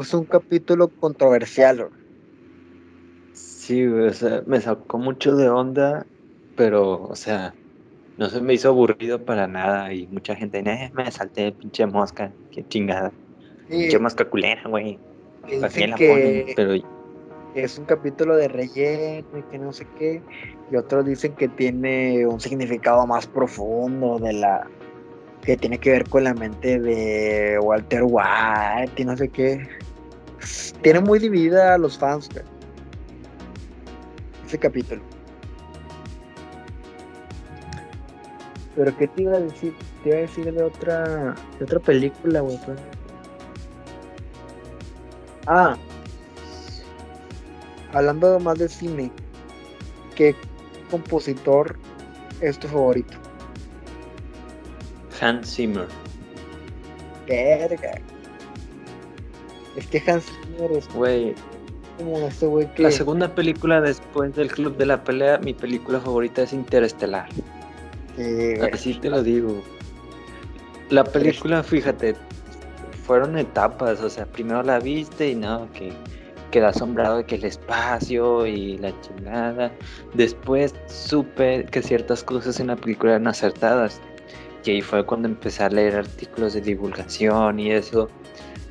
Es 0.00 0.14
un 0.14 0.24
capítulo 0.26 0.88
controversial. 0.90 1.90
Sí, 3.32 3.86
o 3.86 4.12
sea, 4.12 4.42
me 4.46 4.60
sacó 4.60 4.98
mucho 4.98 5.34
de 5.36 5.48
onda, 5.48 6.08
pero, 6.54 7.02
o 7.04 7.14
sea, 7.14 7.58
no 8.16 8.30
se 8.30 8.40
me 8.42 8.54
hizo 8.54 8.68
aburrido 8.70 9.24
para 9.24 9.46
nada 9.48 9.92
y 9.94 10.08
mucha 10.08 10.36
gente, 10.36 10.60
eh, 10.60 10.90
me 10.94 11.10
salté 11.12 11.52
pinche 11.52 11.86
mosca, 11.86 12.36
qué 12.50 12.64
chingada. 12.66 13.16
Pinche 13.76 13.98
mosca 13.98 14.28
culera, 14.30 14.62
güey. 14.68 15.02
Pero... 16.56 16.74
Es 17.54 17.78
un 17.78 17.84
capítulo 17.84 18.36
de 18.36 18.46
relleno 18.46 19.26
y 19.36 19.42
que 19.50 19.58
no 19.58 19.72
sé 19.72 19.86
qué. 19.98 20.22
Y 20.70 20.76
otros 20.76 21.04
dicen 21.04 21.34
que 21.34 21.48
tiene 21.48 22.24
un 22.26 22.40
significado 22.40 23.06
más 23.06 23.26
profundo 23.26 24.18
de 24.18 24.34
la... 24.34 24.68
que 25.42 25.56
tiene 25.56 25.78
que 25.78 25.90
ver 25.90 26.08
con 26.08 26.24
la 26.24 26.34
mente 26.34 26.78
de 26.78 27.58
Walter 27.60 28.02
White 28.04 28.92
y 28.96 29.04
no 29.04 29.16
sé 29.16 29.28
qué. 29.28 29.66
Tiene 30.82 31.00
muy 31.00 31.18
dividida 31.18 31.74
a 31.74 31.78
los 31.78 31.98
fans, 31.98 32.28
Ese 34.46 34.58
capítulo. 34.58 35.02
Pero 38.76 38.96
qué 38.96 39.08
te 39.08 39.22
iba 39.22 39.36
a 39.36 39.40
decir, 39.40 39.74
te 40.02 40.10
iba 40.10 40.18
a 40.18 40.20
decir 40.22 40.52
de 40.52 40.62
otra, 40.62 41.34
de 41.58 41.64
otra 41.64 41.80
película, 41.80 42.40
güey. 42.40 42.58
Pues. 42.64 42.78
Ah, 45.52 45.76
hablando 47.92 48.38
más 48.38 48.56
de 48.56 48.68
cine, 48.68 49.10
¿qué 50.14 50.32
compositor 50.92 51.76
es 52.40 52.56
tu 52.56 52.68
favorito? 52.68 53.18
Hans 55.20 55.56
Zimmer. 55.56 55.88
Verga. 57.26 58.00
Es 59.74 59.88
que 59.88 60.00
Hans 60.08 60.24
Zimmer 60.26 60.70
es. 60.70 60.88
Güey. 60.94 61.34
Como 61.98 62.18
este 62.28 62.46
güey 62.46 62.72
que. 62.74 62.84
La 62.84 62.92
segunda 62.92 63.34
película 63.34 63.80
después 63.80 64.32
del 64.36 64.52
Club 64.52 64.76
de 64.76 64.86
la 64.86 65.02
Pelea, 65.02 65.38
mi 65.38 65.52
película 65.52 65.98
favorita 65.98 66.42
es 66.42 66.52
Interestelar. 66.52 67.28
Así 68.72 68.94
te 68.94 69.10
lo 69.10 69.20
digo. 69.20 69.60
La 70.90 71.02
película, 71.02 71.64
fíjate, 71.64 72.14
fueron 73.10 73.36
etapas, 73.36 74.00
o 74.02 74.08
sea, 74.08 74.24
primero 74.24 74.62
la 74.62 74.78
viste 74.78 75.30
y 75.30 75.34
no, 75.34 75.68
que 75.72 75.92
quedé 76.52 76.66
asombrado 76.66 77.16
de 77.16 77.24
que 77.24 77.34
el 77.34 77.44
espacio 77.44 78.46
y 78.46 78.78
la 78.78 78.92
chingada. 79.00 79.72
Después 80.14 80.72
supe 80.86 81.66
que 81.72 81.82
ciertas 81.82 82.22
cosas 82.22 82.60
en 82.60 82.68
la 82.68 82.76
película 82.76 83.14
eran 83.14 83.26
acertadas. 83.26 84.00
Y 84.64 84.70
ahí 84.70 84.80
fue 84.80 85.04
cuando 85.04 85.26
empecé 85.26 85.64
a 85.64 85.70
leer 85.70 85.96
artículos 85.96 86.54
de 86.54 86.60
divulgación 86.60 87.58
y 87.58 87.72
eso. 87.72 88.08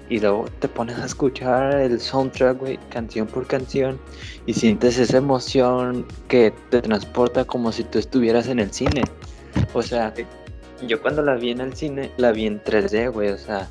Y 0.08 0.22
luego 0.22 0.46
te 0.60 0.70
pones 0.70 0.98
a 1.00 1.06
escuchar 1.06 1.76
el 1.76 2.00
soundtrack, 2.00 2.60
güey, 2.60 2.80
canción 2.92 3.28
por 3.28 3.46
canción. 3.46 4.00
Y 4.46 4.54
sientes 4.54 4.98
esa 5.00 5.18
emoción 5.18 6.06
que 6.30 6.54
te 6.70 6.82
transporta 6.82 7.44
como 7.44 7.74
si 7.74 7.84
tú 7.84 8.00
estuvieras 8.00 8.48
en 8.48 8.60
el 8.60 8.72
cine. 8.72 9.04
O 9.74 9.82
sea, 9.82 10.14
yo 10.88 11.02
cuando 11.02 11.22
la 11.22 11.36
vi 11.36 11.52
en 11.52 11.62
el 11.62 11.74
cine, 11.76 12.12
la 12.18 12.32
vi 12.32 12.46
en 12.46 12.62
3D, 12.64 13.12
güey, 13.12 13.30
o 13.30 13.38
sea, 13.38 13.70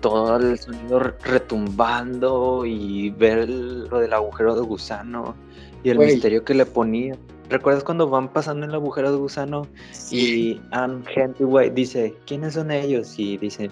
todo 0.00 0.36
el 0.36 0.58
sonido 0.58 1.00
retumbando 1.24 2.64
y 2.64 3.10
ver 3.10 3.48
lo 3.48 3.98
del 3.98 4.12
agujero 4.12 4.54
de 4.54 4.62
gusano 4.62 5.34
y 5.82 5.90
el 5.90 5.98
misterio 5.98 6.44
que 6.44 6.54
le 6.54 6.66
ponía. 6.66 7.16
¿Recuerdas 7.48 7.84
cuando 7.84 8.08
van 8.08 8.28
pasando 8.28 8.64
en 8.64 8.70
el 8.70 8.76
agujero 8.76 9.12
de 9.12 9.18
gusano 9.18 9.68
y 10.10 10.60
Anne 10.72 11.04
Hathaway 11.16 11.70
dice, 11.70 12.14
¿quiénes 12.26 12.54
son 12.54 12.72
ellos? 12.72 13.14
Y 13.18 13.36
dicen, 13.36 13.70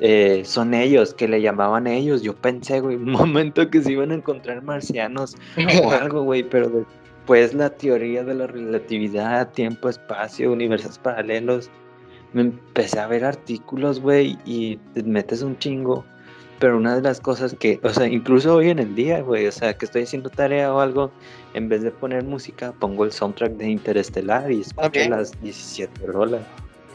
eh, 0.00 0.42
son 0.44 0.74
ellos, 0.74 1.14
que 1.14 1.26
le 1.26 1.40
llamaban 1.40 1.86
ellos. 1.86 2.22
Yo 2.22 2.34
pensé, 2.34 2.80
güey, 2.80 2.96
un 2.96 3.10
momento 3.10 3.68
que 3.70 3.82
se 3.82 3.92
iban 3.92 4.10
a 4.10 4.14
encontrar 4.14 4.62
marcianos 4.62 5.36
o 5.82 5.90
algo, 5.92 6.24
güey, 6.24 6.42
pero 6.42 6.84
pues 7.30 7.54
la 7.54 7.70
teoría 7.70 8.24
de 8.24 8.34
la 8.34 8.48
relatividad, 8.48 9.52
tiempo, 9.52 9.88
espacio, 9.88 10.50
universos 10.50 10.98
paralelos, 10.98 11.70
me 12.32 12.40
empecé 12.40 12.98
a 12.98 13.06
ver 13.06 13.24
artículos, 13.24 14.00
güey, 14.00 14.36
y 14.44 14.78
te 14.94 15.04
metes 15.04 15.42
un 15.42 15.56
chingo. 15.56 16.04
Pero 16.58 16.76
una 16.76 16.96
de 16.96 17.02
las 17.02 17.20
cosas 17.20 17.54
que, 17.56 17.78
o 17.84 17.90
sea, 17.90 18.08
incluso 18.08 18.56
hoy 18.56 18.70
en 18.70 18.80
el 18.80 18.96
día, 18.96 19.20
güey, 19.22 19.46
o 19.46 19.52
sea, 19.52 19.78
que 19.78 19.84
estoy 19.84 20.02
haciendo 20.02 20.28
tarea 20.28 20.74
o 20.74 20.80
algo, 20.80 21.12
en 21.54 21.68
vez 21.68 21.82
de 21.82 21.92
poner 21.92 22.24
música, 22.24 22.72
pongo 22.80 23.04
el 23.04 23.12
soundtrack 23.12 23.52
de 23.52 23.70
Interestelar 23.70 24.50
y 24.50 24.62
escucho 24.62 25.08
las 25.08 25.40
17 25.40 26.06
rolas. 26.08 26.42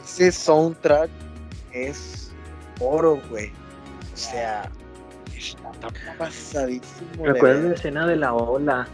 Ese 0.04 0.30
soundtrack 0.32 1.08
es 1.72 2.30
oro, 2.80 3.18
güey. 3.30 3.52
O 4.12 4.16
sea, 4.16 4.70
está 5.34 5.88
pasadísimo. 6.18 7.24
Recuerdo 7.24 7.70
la 7.70 7.74
escena 7.74 8.06
de 8.06 8.16
la 8.16 8.34
ola 8.34 8.86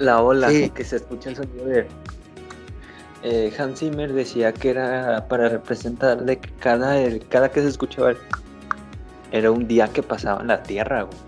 la 0.00 0.22
ola, 0.22 0.48
que 0.74 0.84
se 0.84 0.96
escucha 0.96 1.30
el 1.30 1.36
sonido 1.36 1.64
de... 1.66 1.86
Eh, 3.22 3.52
Hans 3.58 3.80
Zimmer 3.80 4.12
decía 4.14 4.52
que 4.52 4.70
era 4.70 5.26
para 5.28 5.50
representar 5.50 6.24
de 6.24 6.38
que 6.38 6.50
cada, 6.54 6.96
cada 7.28 7.50
que 7.50 7.60
se 7.60 7.68
escuchaba 7.68 8.14
era 9.30 9.50
un 9.50 9.68
día 9.68 9.88
que 9.88 10.02
pasaba 10.02 10.40
en 10.40 10.48
la 10.48 10.62
Tierra, 10.62 11.02
güey. 11.02 11.18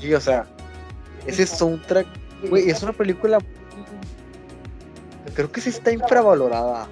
Sí, 0.00 0.14
o 0.14 0.20
sea, 0.20 0.46
ese 1.26 1.44
soundtrack, 1.46 2.06
güey, 2.48 2.70
es 2.70 2.80
una 2.84 2.92
película. 2.92 3.38
Creo 5.34 5.50
que 5.50 5.60
sí 5.60 5.70
está 5.70 5.90
infravalorada. 5.90 6.86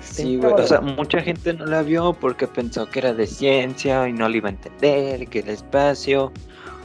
sí, 0.00 0.36
güey, 0.36 0.52
o 0.52 0.66
sea, 0.66 0.80
mucha 0.80 1.20
gente 1.20 1.54
no 1.54 1.66
la 1.66 1.82
vio 1.82 2.14
porque 2.14 2.48
pensó 2.48 2.90
que 2.90 2.98
era 2.98 3.14
de 3.14 3.28
ciencia 3.28 4.08
y 4.08 4.12
no 4.12 4.28
la 4.28 4.36
iba 4.36 4.48
a 4.48 4.52
entender, 4.52 5.28
que 5.28 5.38
el 5.38 5.50
espacio 5.50 6.32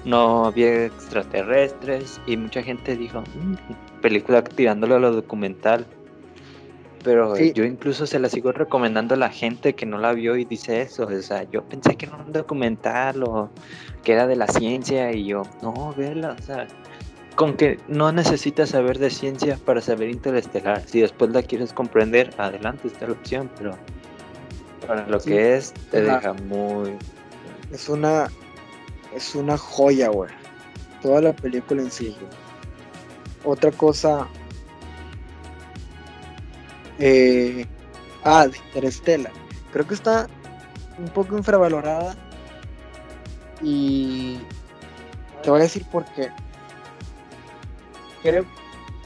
no 0.06 0.46
había 0.46 0.86
extraterrestres 0.86 2.22
y 2.26 2.38
mucha 2.38 2.62
gente 2.62 2.96
dijo, 2.96 3.22
mm, 3.22 4.02
película 4.02 4.44
tirándolo 4.44 4.96
a 4.96 5.00
lo 5.00 5.12
documental. 5.12 5.86
Pero 7.04 7.38
yo 7.38 7.66
incluso 7.66 8.08
se 8.08 8.18
la 8.18 8.30
sigo 8.30 8.52
recomendando 8.52 9.14
a 9.14 9.18
la 9.18 9.30
gente 9.30 9.76
que 9.76 9.86
no 9.86 10.00
la 10.00 10.14
vio 10.14 10.38
y 10.38 10.46
dice 10.46 10.82
eso. 10.82 11.04
O 11.04 11.22
sea, 11.22 11.44
yo 11.52 11.64
pensé 11.64 11.96
que 11.96 12.08
era 12.08 12.16
un 12.16 12.32
documental 12.32 13.22
o 13.24 13.52
que 14.04 14.14
era 14.14 14.26
de 14.26 14.36
la 14.36 14.48
ciencia 14.48 15.12
y 15.12 15.26
yo, 15.26 15.44
no, 15.62 15.94
verla. 15.96 16.36
O 16.40 16.42
sea, 16.42 16.68
con 17.36 17.58
que 17.58 17.78
no 17.88 18.12
necesitas 18.12 18.70
saber 18.70 18.98
de 18.98 19.12
ciencia 19.12 19.60
para 19.66 19.82
saber 19.82 20.10
interestelar. 20.10 20.82
Si 20.88 21.02
después 21.02 21.32
la 21.32 21.44
quieres 21.44 21.74
comprender, 21.74 22.34
adelante 22.40 22.88
está 22.88 23.06
la 23.06 23.14
opción, 23.14 23.52
pero 23.56 23.78
para 24.88 25.08
lo 25.08 25.20
que 25.20 25.56
es, 25.56 25.74
te 25.92 26.02
deja 26.02 26.34
muy... 26.34 26.96
Es 27.72 27.90
una... 27.90 28.30
Es 29.16 29.34
una 29.34 29.58
joya, 29.58 30.10
güey. 30.10 30.30
Toda 31.02 31.22
la 31.22 31.34
película 31.34 31.82
en 31.82 31.90
sí. 31.90 32.16
Otra 33.44 33.72
cosa 33.72 34.28
eh, 37.00 37.66
ah, 38.24 38.48
de. 38.48 39.30
Creo 39.72 39.88
que 39.88 39.94
está 39.94 40.28
un 40.98 41.08
poco 41.10 41.38
infravalorada. 41.38 42.16
Y 43.62 44.40
te 45.44 45.50
voy 45.50 45.60
a 45.60 45.64
decir 45.64 45.86
por 45.92 46.06
qué. 46.14 46.30
Creo 48.22 48.44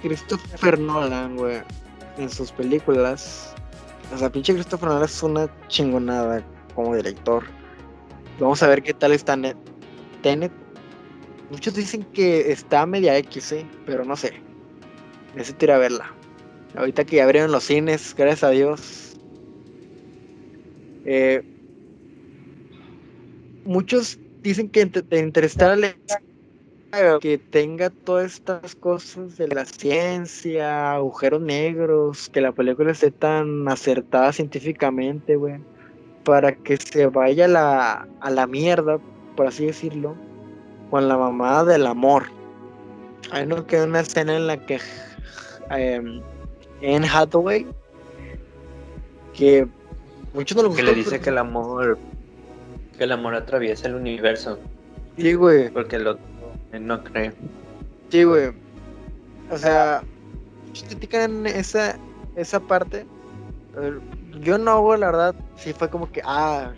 que 0.01 0.07
Christopher 0.07 0.79
Nolan, 0.79 1.35
güey, 1.37 1.61
en 2.17 2.29
sus 2.29 2.51
películas. 2.51 3.53
O 4.13 4.17
sea, 4.17 4.29
pinche 4.29 4.53
Christopher 4.53 4.89
Nolan 4.89 5.03
es 5.03 5.21
una 5.21 5.49
chingonada 5.67 6.43
como 6.73 6.95
director. 6.95 7.43
Vamos 8.39 8.63
a 8.63 8.67
ver 8.67 8.81
qué 8.81 8.93
tal 8.93 9.11
está 9.11 9.35
Tenet. 10.21 10.51
Muchos 11.49 11.73
dicen 11.73 12.03
que 12.13 12.51
está 12.51 12.85
media 12.85 13.17
X, 13.17 13.51
¿eh? 13.51 13.65
pero 13.85 14.05
no 14.05 14.15
sé. 14.15 14.33
Necesito 15.35 15.65
ir 15.65 15.71
a 15.71 15.77
verla. 15.77 16.13
Ahorita 16.75 17.03
que 17.03 17.17
ya 17.17 17.23
abrieron 17.23 17.51
los 17.51 17.63
cines, 17.63 18.13
gracias 18.15 18.43
a 18.43 18.49
Dios. 18.51 19.17
Eh, 21.05 21.43
muchos 23.65 24.19
dicen 24.41 24.69
que 24.69 24.85
te 24.85 25.19
Interstellar 25.19 25.95
que 27.21 27.37
tenga 27.37 27.89
todas 27.89 28.33
estas 28.33 28.75
cosas 28.75 29.37
de 29.37 29.47
la 29.47 29.65
ciencia, 29.65 30.93
agujeros 30.93 31.41
negros, 31.41 32.29
que 32.29 32.41
la 32.41 32.51
película 32.51 32.91
esté 32.91 33.11
tan 33.11 33.67
acertada 33.67 34.33
científicamente, 34.33 35.35
güey, 35.35 35.59
para 36.23 36.55
que 36.55 36.77
se 36.77 37.05
vaya 37.07 37.47
la, 37.47 38.07
a 38.21 38.29
la 38.31 38.47
mierda, 38.47 38.99
por 39.39 39.47
así 39.47 39.67
decirlo, 39.67 40.17
con 40.89 41.07
la 41.07 41.17
mamada 41.17 41.63
del 41.63 41.87
amor. 41.87 42.25
Hay 43.31 43.45
no 43.45 43.65
queda 43.65 43.85
una 43.85 44.01
escena 44.01 44.35
en 44.35 44.47
la 44.47 44.57
que 44.57 44.81
eh, 45.71 46.21
en 46.81 47.05
Hathaway 47.05 47.65
que 49.33 49.65
muchos 50.33 50.57
no 50.57 50.63
lo 50.63 50.75
Que 50.75 50.83
le 50.83 50.93
dice 50.93 51.21
que 51.21 51.29
el 51.29 51.37
amor 51.37 51.97
que 52.97 53.05
el 53.05 53.13
amor 53.13 53.33
atraviesa 53.33 53.87
el 53.87 53.95
universo. 53.95 54.59
Sí, 55.15 55.35
güey. 55.35 55.69
Porque 55.69 55.95
el 55.95 56.07
otro 56.07 56.25
no 56.77 57.01
cree. 57.01 57.31
Sí, 58.09 58.25
güey. 58.25 58.51
O 59.51 59.57
sea, 59.57 60.03
critican 60.89 61.47
esa 61.47 61.97
esa 62.35 62.59
parte. 62.59 63.05
Yo 64.41 64.57
no, 64.57 64.81
güey, 64.81 64.99
la 64.99 65.05
verdad, 65.05 65.35
sí 65.55 65.71
fue 65.71 65.89
como 65.89 66.11
que, 66.11 66.21
ah, 66.25 66.73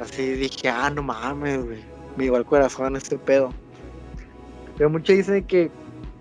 así 0.00 0.32
dije, 0.32 0.68
ah, 0.68 0.90
no 0.90 1.02
mames, 1.02 1.64
güey. 1.64 1.84
Me 2.16 2.26
igual 2.26 2.42
el 2.42 2.46
corazón 2.46 2.96
este 2.96 3.18
pedo. 3.18 3.50
Pero 4.76 4.90
muchos 4.90 5.16
dicen 5.16 5.44
que 5.44 5.70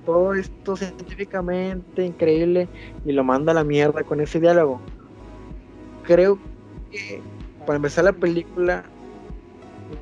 todo 0.05 0.33
esto 0.33 0.75
científicamente 0.75 2.05
increíble 2.05 2.67
y 3.05 3.11
lo 3.11 3.23
manda 3.23 3.51
a 3.51 3.55
la 3.55 3.63
mierda 3.63 4.03
con 4.03 4.19
ese 4.21 4.39
diálogo. 4.39 4.79
Creo 6.03 6.39
que 6.91 7.21
para 7.65 7.77
empezar 7.77 8.05
la 8.05 8.13
película 8.13 8.83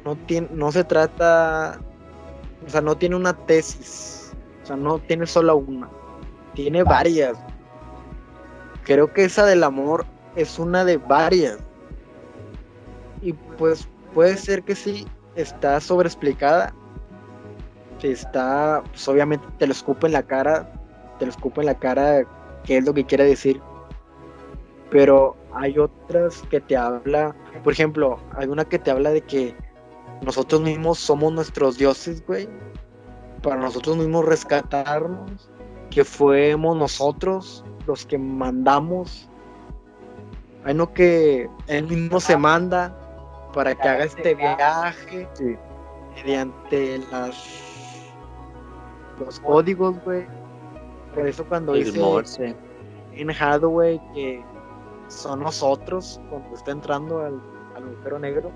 no 0.06 0.16
tiene, 0.16 0.48
no 0.54 0.72
se 0.72 0.84
trata, 0.84 1.80
o 2.66 2.70
sea, 2.70 2.82
no 2.82 2.96
tiene 2.96 3.16
una 3.16 3.34
tesis, 3.34 4.32
o 4.64 4.66
sea, 4.66 4.76
no 4.76 5.00
tiene 5.00 5.28
solo 5.28 5.58
una, 5.58 5.90
tiene 6.54 6.84
varias. 6.84 7.38
Creo 8.84 9.12
que 9.14 9.26
esa 9.26 9.46
del 9.46 9.64
amor 9.64 10.06
es 10.36 10.58
una 10.58 10.86
de 10.86 10.98
varias. 10.98 11.60
Pues 13.60 13.88
puede 14.16 14.36
ser 14.38 14.64
que 14.64 14.74
sí 14.74 15.06
está 15.36 15.80
sobreexplicada, 15.80 16.74
está, 18.08 18.82
pues 18.90 19.08
obviamente 19.08 19.46
te 19.58 19.68
lo 19.68 19.74
escupo 19.74 20.08
en 20.08 20.14
la 20.14 20.24
cara, 20.24 20.72
te 21.18 21.26
lo 21.26 21.32
escupo 21.32 21.62
en 21.62 21.68
la 21.68 21.78
cara 21.78 22.24
qué 22.64 22.78
es 22.78 22.86
lo 22.86 22.94
que 22.94 23.06
quiere 23.06 23.26
decir. 23.26 23.62
Pero 24.90 25.36
hay 25.54 25.78
otras 25.78 26.42
que 26.50 26.60
te 26.62 26.76
habla, 26.76 27.36
por 27.64 27.74
ejemplo, 27.74 28.20
hay 28.36 28.48
una 28.48 28.66
que 28.66 28.80
te 28.80 28.92
habla 28.92 29.12
de 29.12 29.22
que 29.22 29.56
nosotros 30.26 30.62
mismos 30.62 31.00
somos 31.00 31.32
nuestros 31.32 31.78
dioses, 31.78 32.26
güey. 32.26 32.50
Para 33.44 33.58
nosotros 33.58 33.98
mismos 33.98 34.26
rescatarnos, 34.26 35.50
que 35.92 36.04
fuimos 36.04 36.76
nosotros 36.76 37.64
los 37.86 38.06
que 38.06 38.18
mandamos. 38.18 39.30
Hay 40.66 40.74
uno 40.74 40.94
que 40.94 41.50
él 41.68 41.88
mismo 41.88 42.20
se 42.20 42.36
manda 42.36 43.09
para 43.54 43.76
que 43.76 43.88
haga 43.88 44.04
este 44.06 44.36
viaje 44.36 45.28
mediante 46.16 47.00
las 47.12 47.70
los 49.20 49.40
códigos, 49.40 50.02
güey. 50.04 50.26
Por 51.14 51.28
eso 51.28 51.46
cuando 51.46 51.74
dice 51.74 52.56
en 53.14 53.30
Hathaway 53.32 54.00
que 54.14 54.44
son 55.08 55.42
nosotros 55.42 56.22
cuando 56.30 56.56
está 56.56 56.72
entrando 56.72 57.20
al, 57.20 57.42
al 57.76 57.84
agujero 57.84 58.20
negro. 58.20 58.52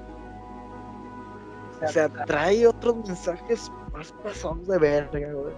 O 1.83 1.87
sea, 1.87 2.07
trae 2.07 2.65
otros 2.65 2.95
mensajes 3.05 3.71
más 3.91 4.13
pasados 4.23 4.67
de 4.67 4.77
verga, 4.77 5.33
güey. 5.33 5.53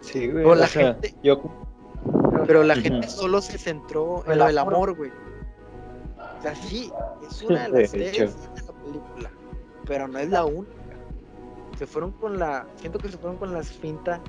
Sí, 0.00 0.28
güey. 0.28 0.44
Pero 0.44 0.54
la 0.54 0.66
gente, 0.66 1.14
yo... 1.22 1.42
pero 2.46 2.62
la 2.62 2.76
gente 2.76 3.08
solo 3.08 3.40
se 3.40 3.56
centró 3.56 4.22
en 4.26 4.38
lo 4.38 4.46
del 4.46 4.58
amor, 4.58 4.94
güey. 4.94 5.10
O 6.38 6.42
sea, 6.42 6.54
sí, 6.54 6.92
es 7.28 7.42
una 7.42 7.68
de 7.68 7.82
las 7.82 7.90
tres 7.90 8.12
de 8.54 8.62
la 8.62 8.72
película, 8.72 9.30
pero 9.86 10.08
no 10.08 10.18
es 10.18 10.30
la 10.30 10.44
única 10.44 10.86
se 11.76 11.86
fueron 11.86 12.12
con 12.12 12.38
la, 12.38 12.66
siento 12.76 12.98
que 12.98 13.08
se 13.08 13.18
fueron 13.18 13.38
con 13.38 13.52
la 13.52 13.62
finta 13.62 14.20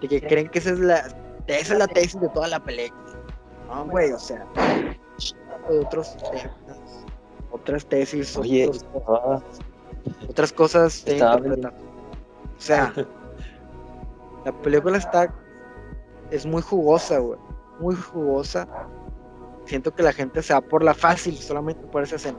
de 0.00 0.08
que 0.08 0.20
creen 0.20 0.48
que 0.48 0.58
esa 0.58 0.70
es 0.70 0.78
la, 0.78 0.98
esa 1.46 1.72
es 1.72 1.78
la 1.78 1.86
tesis 1.86 2.20
de 2.20 2.28
toda 2.28 2.48
la 2.48 2.62
película. 2.62 3.16
No, 3.68 3.86
güey, 3.86 4.12
o 4.12 4.18
sea, 4.18 4.46
otros 5.68 6.16
temas, 6.16 7.06
otras 7.50 7.86
tesis, 7.86 8.36
Oye, 8.36 8.70
otras 10.28 10.52
cosas 10.52 11.04
O 11.06 12.60
sea, 12.60 12.92
la 14.44 14.52
película 14.62 14.98
está, 14.98 15.32
es 16.30 16.44
muy 16.44 16.62
jugosa, 16.62 17.18
güey, 17.18 17.38
muy 17.78 17.94
jugosa. 17.94 18.68
Siento 19.70 19.94
que 19.94 20.02
la 20.02 20.12
gente 20.12 20.42
se 20.42 20.52
va 20.52 20.60
por 20.60 20.82
la 20.82 20.94
fácil 20.94 21.36
solamente 21.36 21.86
por 21.86 22.02
esa 22.02 22.16
escena. 22.16 22.38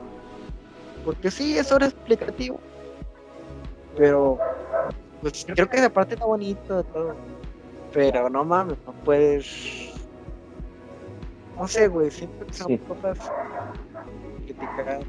Porque 1.02 1.30
sí, 1.30 1.56
es 1.56 1.72
hora 1.72 1.86
explicativo 1.86 2.60
pero, 3.96 4.38
pues 5.20 5.46
creo 5.46 5.68
que 5.68 5.76
esa 5.78 5.90
parte 5.90 6.14
está 6.14 6.26
bonito 6.26 6.78
de 6.78 6.84
todo. 6.84 7.14
Pero 7.92 8.28
no 8.28 8.44
mames, 8.44 8.76
no 8.86 8.92
puedes. 9.04 9.92
No 11.58 11.66
sé, 11.68 11.88
güey, 11.88 12.10
siempre 12.10 12.46
que 12.46 12.52
son 12.52 12.76
cosas 12.78 13.18
criticadas. 14.44 15.04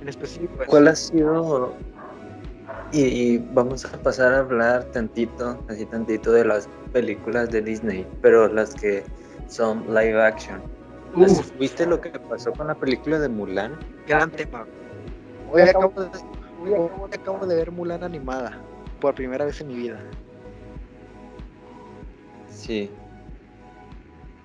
En 0.00 0.08
específico. 0.08 0.64
¿Cuál 0.66 0.88
ha 0.88 0.94
sido 0.96 1.74
y, 2.92 3.38
vamos 3.52 3.84
a 3.84 3.98
pasar 4.02 4.32
a 4.32 4.38
hablar 4.38 4.84
tantito, 4.84 5.62
así 5.68 5.84
tantito 5.86 6.32
de 6.32 6.44
las 6.44 6.68
películas 6.92 7.50
de 7.50 7.60
Disney, 7.60 8.06
pero 8.22 8.48
las 8.48 8.74
que 8.74 9.04
son 9.48 9.84
live 9.88 10.22
action. 10.22 10.62
¿Viste 11.58 11.86
lo 11.86 12.00
que 12.00 12.10
pasó 12.10 12.52
con 12.52 12.66
la 12.66 12.74
película 12.74 13.18
de 13.18 13.28
Mulan? 13.28 13.78
Gran 14.06 14.30
tema. 14.30 14.66
Hoy 15.50 15.62
acabo 15.62 16.02
de, 16.02 16.10
acabo 17.14 17.46
de 17.46 17.54
ver 17.54 17.70
Mulan 17.70 18.02
animada 18.02 18.60
por 19.00 19.14
primera 19.14 19.44
vez 19.44 19.60
en 19.60 19.68
mi 19.68 19.74
vida. 19.74 19.98
Sí. 22.48 22.90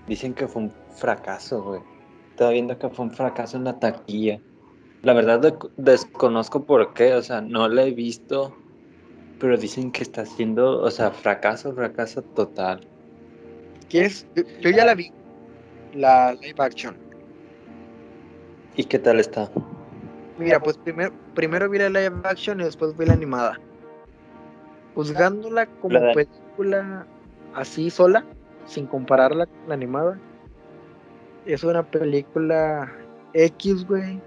Dicen 0.08 0.34
que 0.34 0.48
fue 0.48 0.64
un 0.64 0.74
fracaso, 0.96 1.64
güey. 1.64 1.82
Estaba 2.32 2.52
viendo 2.52 2.78
que 2.78 2.90
fue 2.90 3.06
un 3.06 3.12
fracaso 3.12 3.58
en 3.58 3.66
la 3.66 3.80
taquilla. 3.80 4.40
La 5.04 5.14
verdad 5.14 5.58
desconozco 5.78 6.64
por 6.64 6.94
qué, 6.94 7.16
o 7.16 7.22
sea, 7.22 7.42
no 7.42 7.68
la 7.68 7.84
he 7.84 7.92
visto 7.92 8.56
pero 9.42 9.58
dicen 9.58 9.92
que 9.92 10.04
está 10.04 10.22
haciendo, 10.22 10.80
o 10.80 10.92
sea, 10.92 11.10
fracaso, 11.10 11.74
fracaso 11.74 12.22
total. 12.22 12.82
¿Qué 13.90 14.06
es? 14.06 14.28
Yo, 14.36 14.70
ya 14.70 14.86
la 14.86 14.94
vi, 14.94 15.12
la 15.94 16.34
live 16.34 16.56
action. 16.58 16.96
¿Y 18.76 18.86
qué 18.86 19.00
tal 19.00 19.20
está? 19.20 19.50
Mira, 20.38 20.60
pues 20.60 20.78
primero, 20.78 21.12
primero 21.36 21.70
vi 21.70 21.80
la 21.80 21.90
live 21.90 22.22
action 22.24 22.62
y 22.62 22.64
después 22.64 22.96
vi 22.98 23.06
la 23.06 23.14
animada. 23.14 23.60
Juzgándola 24.96 25.68
como 25.82 26.00
película 26.14 27.06
así 27.54 27.90
sola, 27.90 28.26
sin 28.66 28.88
compararla 28.88 29.46
con 29.46 29.68
la 29.68 29.74
animada, 29.74 30.20
es 31.46 31.64
una 31.64 31.84
película 31.84 32.92
X, 33.34 33.88
güey. 33.88 34.22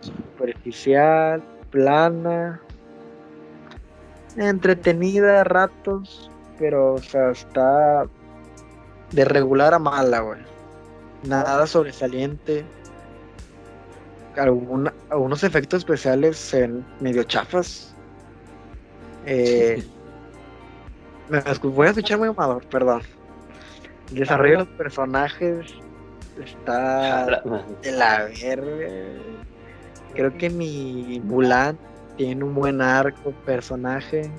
Superficial, 0.00 1.42
plana, 1.70 2.60
entretenida 4.36 5.40
a 5.40 5.44
ratos, 5.44 6.30
pero, 6.58 6.94
o 6.94 6.98
sea, 6.98 7.30
está 7.30 8.06
de 9.12 9.24
regular 9.24 9.74
a 9.74 9.78
mala, 9.78 10.20
güey. 10.20 10.40
Nada 11.26 11.66
sobresaliente. 11.66 12.64
algunos 14.36 15.44
efectos 15.44 15.78
especiales 15.78 16.36
se 16.36 16.68
medio 17.00 17.24
chafas. 17.24 17.94
Eh, 19.24 19.84
me, 21.28 21.40
voy 21.62 21.86
a 21.86 21.90
escuchar 21.90 22.18
muy 22.18 22.28
amador, 22.28 22.64
perdón. 22.66 23.02
El 24.10 24.20
desarrollo 24.20 24.52
de 24.52 24.58
los 24.58 24.68
personajes 24.68 25.74
está 26.44 27.26
de 27.82 27.92
la 27.92 28.24
verga. 28.24 28.88
Creo 30.14 30.36
que 30.38 30.48
mi 30.48 31.20
Mulan 31.24 31.76
tiene 32.16 32.44
un 32.44 32.54
buen 32.54 32.80
arco, 32.80 33.32
personaje. 33.44 34.30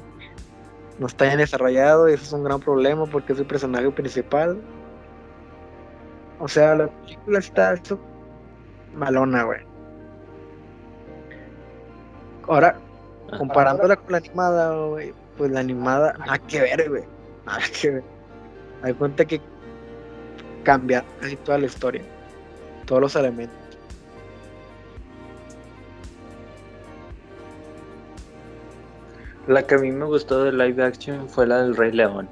No 1.00 1.08
está 1.08 1.26
bien 1.26 1.38
desarrollado 1.38 2.10
y 2.10 2.14
eso 2.14 2.24
es 2.24 2.34
un 2.34 2.44
gran 2.44 2.60
problema 2.60 3.06
porque 3.06 3.34
es 3.34 3.40
el 3.40 3.46
personaje 3.46 3.92
principal. 3.92 4.60
O 6.40 6.48
sea, 6.48 6.76
la 6.76 6.88
película 6.88 7.40
está 7.40 7.76
malona, 8.96 9.44
güey. 9.44 9.60
Ahora, 12.48 12.80
comparándola 13.38 13.96
con 13.96 14.12
la 14.12 14.18
animada, 14.18 14.86
güey, 14.86 15.14
pues 15.38 15.52
la 15.52 15.60
animada, 15.60 16.14
nada 16.14 16.38
que 16.40 16.62
ver, 16.62 16.90
güey. 16.90 17.04
Nada 17.46 17.62
que 17.80 17.90
ver. 17.92 18.04
Hay 18.84 18.94
cuenta 18.94 19.26
que 19.26 19.42
cambia 20.64 21.04
casi 21.20 21.36
toda 21.38 21.58
la 21.58 21.66
historia, 21.66 22.04
todos 22.86 23.02
los 23.02 23.16
elementos. 23.16 23.58
La 29.48 29.64
que 29.66 29.76
a 29.76 29.78
mí 29.78 29.92
me 29.92 30.06
gustó 30.06 30.44
de 30.44 30.52
live 30.52 30.84
action 30.84 31.28
fue 31.30 31.48
la 31.48 31.64
del 31.64 31.76
Rey 31.76 31.94
León. 31.94 32.30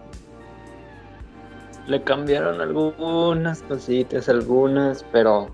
Le 1.87 2.01
cambiaron 2.03 2.61
algunas 2.61 3.61
cositas, 3.63 4.27
algunas, 4.29 5.03
pero 5.11 5.49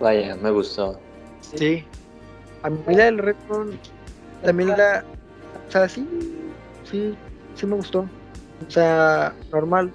vaya, 0.00 0.36
me 0.36 0.50
gustó. 0.50 0.98
Sí. 1.40 1.84
A 2.62 2.70
mí 2.70 2.78
la 2.94 3.04
del 3.06 3.16
León 3.16 3.78
también 4.42 4.70
la... 4.70 5.04
O 5.68 5.70
sea, 5.72 5.88
sí, 5.88 6.06
sí, 6.84 7.14
sí 7.54 7.66
me 7.66 7.76
gustó. 7.76 8.00
O 8.66 8.70
sea, 8.70 9.34
normal. 9.52 9.90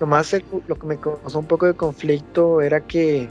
Nomás 0.00 0.34
lo 0.66 0.76
que 0.76 0.86
me 0.86 0.98
causó 0.98 1.38
un 1.38 1.46
poco 1.46 1.66
de 1.66 1.74
conflicto 1.74 2.60
era 2.60 2.80
que 2.80 3.28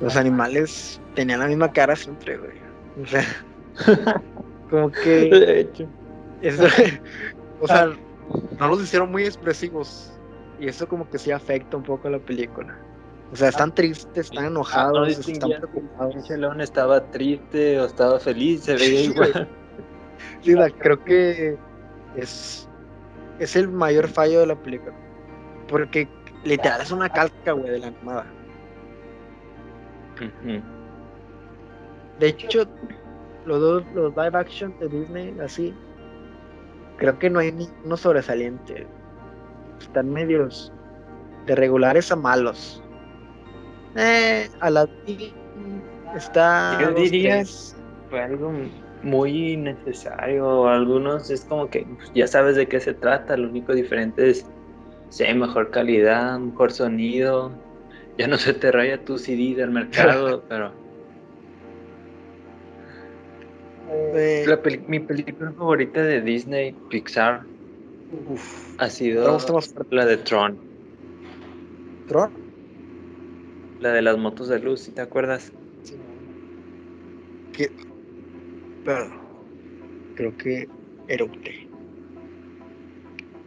los 0.00 0.16
animales 0.16 1.00
tenían 1.14 1.40
la 1.40 1.48
misma 1.48 1.72
cara 1.72 1.96
siempre, 1.96 2.36
güey. 2.36 2.52
O 3.02 3.06
sea... 3.06 3.24
Como 4.70 4.90
que. 4.90 5.30
De 5.30 5.60
hecho. 5.60 5.86
o 7.60 7.66
sea, 7.66 7.90
no 8.58 8.68
los 8.68 8.82
hicieron 8.82 9.10
muy 9.10 9.24
expresivos. 9.24 10.12
Y 10.58 10.68
eso 10.68 10.88
como 10.88 11.08
que 11.08 11.18
sí 11.18 11.30
afecta 11.30 11.76
un 11.76 11.82
poco 11.82 12.08
a 12.08 12.12
la 12.12 12.18
película. 12.18 12.78
O 13.32 13.36
sea, 13.36 13.48
están 13.48 13.74
tristes, 13.74 14.30
están 14.30 14.46
enojados, 14.46 14.92
no 14.92 15.06
están 15.06 15.50
preocupados. 15.50 16.30
León 16.30 16.60
estaba 16.60 17.10
triste 17.10 17.80
o 17.80 17.86
estaba 17.86 18.18
feliz, 18.20 18.64
se 18.64 18.74
veía 18.74 19.00
igual. 19.02 19.48
Sí, 20.40 20.54
creo 20.78 21.04
que 21.04 21.58
es, 22.16 22.66
es 23.38 23.54
el 23.54 23.68
mayor 23.68 24.08
fallo 24.08 24.40
de 24.40 24.46
la 24.46 24.54
película. 24.54 24.94
Porque 25.68 26.08
literal 26.44 26.80
es 26.80 26.90
una 26.90 27.08
calca, 27.08 27.52
güey, 27.52 27.70
de 27.70 27.78
la 27.80 27.86
animada. 27.88 28.26
De 32.18 32.28
hecho, 32.28 32.66
los 33.44 33.60
dos, 33.60 33.84
los 33.94 34.16
live 34.16 34.38
action 34.38 34.74
de 34.78 34.88
Disney, 34.88 35.36
así, 35.40 35.74
creo 36.96 37.18
que 37.18 37.30
no 37.30 37.38
hay 37.38 37.52
ninguno 37.52 37.96
sobresaliente. 37.96 38.86
Están 39.80 40.10
medios 40.12 40.72
de 41.46 41.54
regulares 41.54 42.10
a 42.10 42.16
malos. 42.16 42.82
Eh, 43.96 44.48
a 44.60 44.70
la 44.70 44.88
está. 46.14 46.78
Yo 46.80 46.92
diría 46.92 47.44
fue 48.10 48.22
algo 48.22 48.52
muy 49.02 49.56
necesario. 49.56 50.68
Algunos 50.68 51.30
es 51.30 51.44
como 51.44 51.68
que 51.70 51.86
ya 52.14 52.26
sabes 52.26 52.56
de 52.56 52.66
qué 52.66 52.80
se 52.80 52.94
trata. 52.94 53.36
Lo 53.36 53.48
único 53.48 53.74
diferente 53.74 54.30
es 54.30 54.46
si 55.08 55.24
hay 55.24 55.34
mejor 55.34 55.70
calidad, 55.70 56.38
mejor 56.38 56.72
sonido. 56.72 57.52
Ya 58.18 58.26
no 58.26 58.38
se 58.38 58.54
te 58.54 58.72
raya 58.72 59.04
tu 59.04 59.18
CD 59.18 59.54
del 59.54 59.70
mercado, 59.70 60.42
pero 60.48 60.72
mi 64.88 65.00
película 65.00 65.52
favorita 65.52 66.02
de 66.02 66.20
Disney, 66.20 66.74
Pixar, 66.90 67.46
ha 68.78 68.90
sido 68.90 69.38
la 69.90 70.06
de 70.06 70.16
Tron. 70.18 70.58
¿Tron? 72.08 72.32
La 73.80 73.92
de 73.92 74.02
las 74.02 74.16
motos 74.16 74.48
de 74.48 74.58
luz, 74.58 74.90
¿te 74.94 75.00
acuerdas? 75.00 75.52
Sí. 75.82 75.96
Perdón. 78.84 79.12
Creo 80.14 80.36
que 80.36 80.68
era 81.08 81.24
Tron 81.24 81.30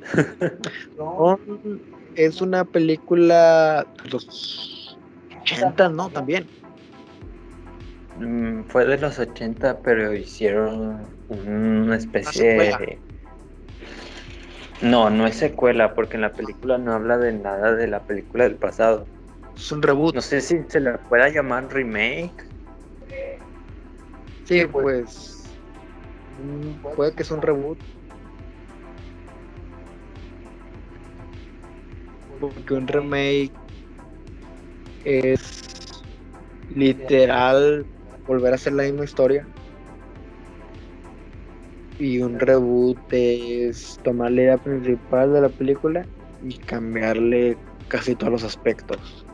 es 2.15 2.41
una 2.41 2.65
película 2.65 3.87
de 4.03 4.09
los 4.09 4.97
80, 5.41 5.89
¿no? 5.89 6.09
También. 6.09 6.47
Mm, 8.19 8.63
fue 8.65 8.85
de 8.85 8.97
los 8.97 9.17
80, 9.17 9.79
pero 9.81 10.13
hicieron 10.13 11.07
una 11.29 11.95
especie 11.95 12.53
de... 12.53 12.99
No, 14.81 15.09
no 15.09 15.25
es 15.25 15.35
secuela, 15.35 15.93
porque 15.93 16.15
en 16.15 16.21
la 16.21 16.33
película 16.33 16.77
no 16.77 16.93
habla 16.93 17.17
de 17.17 17.33
nada 17.33 17.75
de 17.75 17.87
la 17.87 18.01
película 18.01 18.43
del 18.43 18.55
pasado. 18.55 19.07
Es 19.55 19.71
un 19.71 19.81
reboot. 19.81 20.15
No 20.15 20.21
sé 20.21 20.41
si 20.41 20.59
se 20.67 20.79
le 20.79 20.97
pueda 20.97 21.29
llamar 21.29 21.73
remake. 21.73 22.45
Sí, 24.45 24.65
pues. 24.65 25.49
Mm, 26.41 26.95
puede 26.95 27.13
que 27.13 27.23
sea 27.23 27.37
un 27.37 27.41
reboot. 27.41 27.79
Porque 32.39 32.73
un 32.73 32.87
remake 32.87 33.51
es 35.03 36.03
literal 36.69 37.85
volver 38.29 38.53
a 38.53 38.55
hacer 38.55 38.73
la 38.73 38.83
misma 38.83 39.05
historia. 39.05 39.45
Y 41.97 42.21
un 42.21 42.39
reboot 42.39 42.99
es 43.09 43.99
tomar 44.03 44.31
la 44.31 44.41
idea 44.43 44.57
principal 44.57 45.33
de 45.33 45.41
la 45.41 45.49
película 45.49 46.05
y 46.43 46.55
cambiarle 46.59 47.57
casi 47.89 48.15
todos 48.15 48.31
los 48.31 48.43
aspectos, 48.43 49.25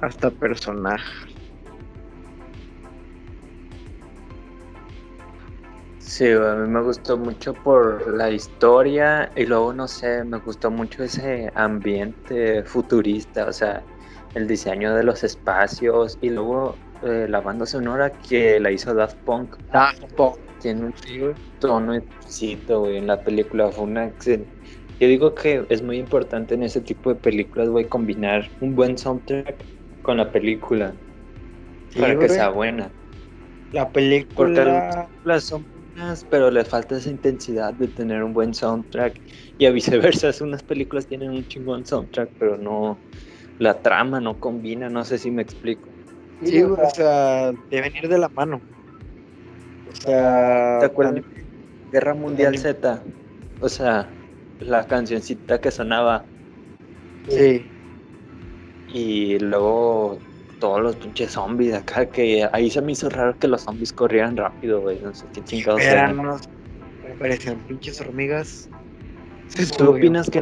hasta 0.00 0.30
personaje. 0.30 1.28
Sí, 5.98 6.30
a 6.32 6.54
mí 6.54 6.68
me 6.68 6.82
gustó 6.82 7.16
mucho 7.16 7.54
por 7.54 8.14
la 8.16 8.30
historia 8.30 9.30
y 9.36 9.44
luego, 9.46 9.72
no 9.72 9.86
sé, 9.86 10.24
me 10.24 10.38
gustó 10.38 10.70
mucho 10.70 11.04
ese 11.04 11.52
ambiente 11.54 12.64
futurista, 12.64 13.46
o 13.46 13.52
sea, 13.52 13.82
el 14.34 14.46
diseño 14.46 14.94
de 14.94 15.04
los 15.04 15.22
espacios 15.22 16.18
y 16.20 16.30
luego 16.30 16.74
eh, 17.02 17.26
la 17.28 17.40
banda 17.40 17.66
sonora 17.66 18.12
que 18.12 18.60
la 18.60 18.70
hizo 18.70 18.94
Daft 18.94 19.16
Punk. 19.24 19.56
Daft 19.72 20.04
Punk. 20.14 20.36
Tiene 20.60 20.86
un 20.86 20.94
tono 21.58 21.94
exquisito, 21.94 22.80
güey, 22.80 22.98
en 22.98 23.08
la 23.08 23.20
película. 23.20 23.68
Fue 23.72 23.84
una 23.84 24.12
Yo 24.20 24.36
digo 25.08 25.34
que 25.34 25.66
es 25.68 25.82
muy 25.82 25.98
importante 25.98 26.54
en 26.54 26.62
ese 26.62 26.80
tipo 26.80 27.10
de 27.10 27.16
películas, 27.16 27.68
güey, 27.68 27.86
combinar 27.86 28.48
un 28.60 28.76
buen 28.76 28.96
soundtrack 28.96 29.56
con 30.02 30.18
la 30.18 30.30
película. 30.30 30.92
para 31.98 32.16
que 32.16 32.28
sea 32.28 32.50
buena. 32.50 32.90
La 33.72 33.88
película... 33.88 35.08
Porque 35.10 35.28
las 35.28 35.44
son 35.44 35.64
buenas, 35.94 36.24
pero 36.30 36.50
le 36.50 36.64
falta 36.64 36.96
esa 36.96 37.10
intensidad 37.10 37.74
de 37.74 37.88
tener 37.88 38.22
un 38.22 38.32
buen 38.32 38.54
soundtrack. 38.54 39.20
Y 39.58 39.66
a 39.66 39.70
viceversa, 39.70 40.30
unas 40.44 40.62
películas 40.62 41.06
tienen 41.06 41.30
un 41.30 41.46
chingón 41.48 41.84
soundtrack, 41.84 42.30
pero 42.38 42.56
no... 42.56 42.98
La 43.58 43.80
trama 43.80 44.20
no 44.20 44.38
combina, 44.38 44.88
no 44.88 45.04
sé 45.04 45.18
si 45.18 45.30
me 45.30 45.42
explico. 45.42 45.91
Sí, 46.44 46.62
o 46.62 46.90
sea, 46.94 47.52
deben 47.70 47.92
ir 47.96 48.08
de 48.08 48.18
la 48.18 48.28
mano. 48.34 48.60
O 49.86 49.94
sea, 49.94 50.78
¿te 50.80 50.86
acuerdas? 50.86 51.24
Guerra 51.90 52.14
Mundial 52.14 52.58
Z. 52.58 53.04
O 53.60 53.68
sea, 53.68 54.12
la 54.60 54.86
cancioncita 54.86 55.60
que 55.60 55.70
sonaba. 55.70 56.26
Sí. 57.28 57.70
Y 58.88 59.38
luego 59.38 60.18
todos 60.58 60.80
los 60.80 60.96
pinches 60.96 61.32
zombies 61.32 61.74
acá, 61.74 62.06
que 62.06 62.48
ahí 62.52 62.70
se 62.70 62.80
me 62.82 62.92
hizo 62.92 63.08
raro 63.08 63.36
que 63.38 63.48
los 63.48 63.62
zombies 63.62 63.92
corrieran 63.92 64.36
rápido, 64.36 64.80
güey. 64.80 65.00
No 65.00 65.14
sé 65.14 65.26
qué 65.32 65.42
chingados 65.42 65.82
eran. 65.82 66.18
Unos, 66.18 66.42
parecían 67.18 67.58
pinches 67.66 68.00
hormigas. 68.00 68.68
¿Tú 69.76 69.90
opinas 69.90 70.30
que, 70.30 70.40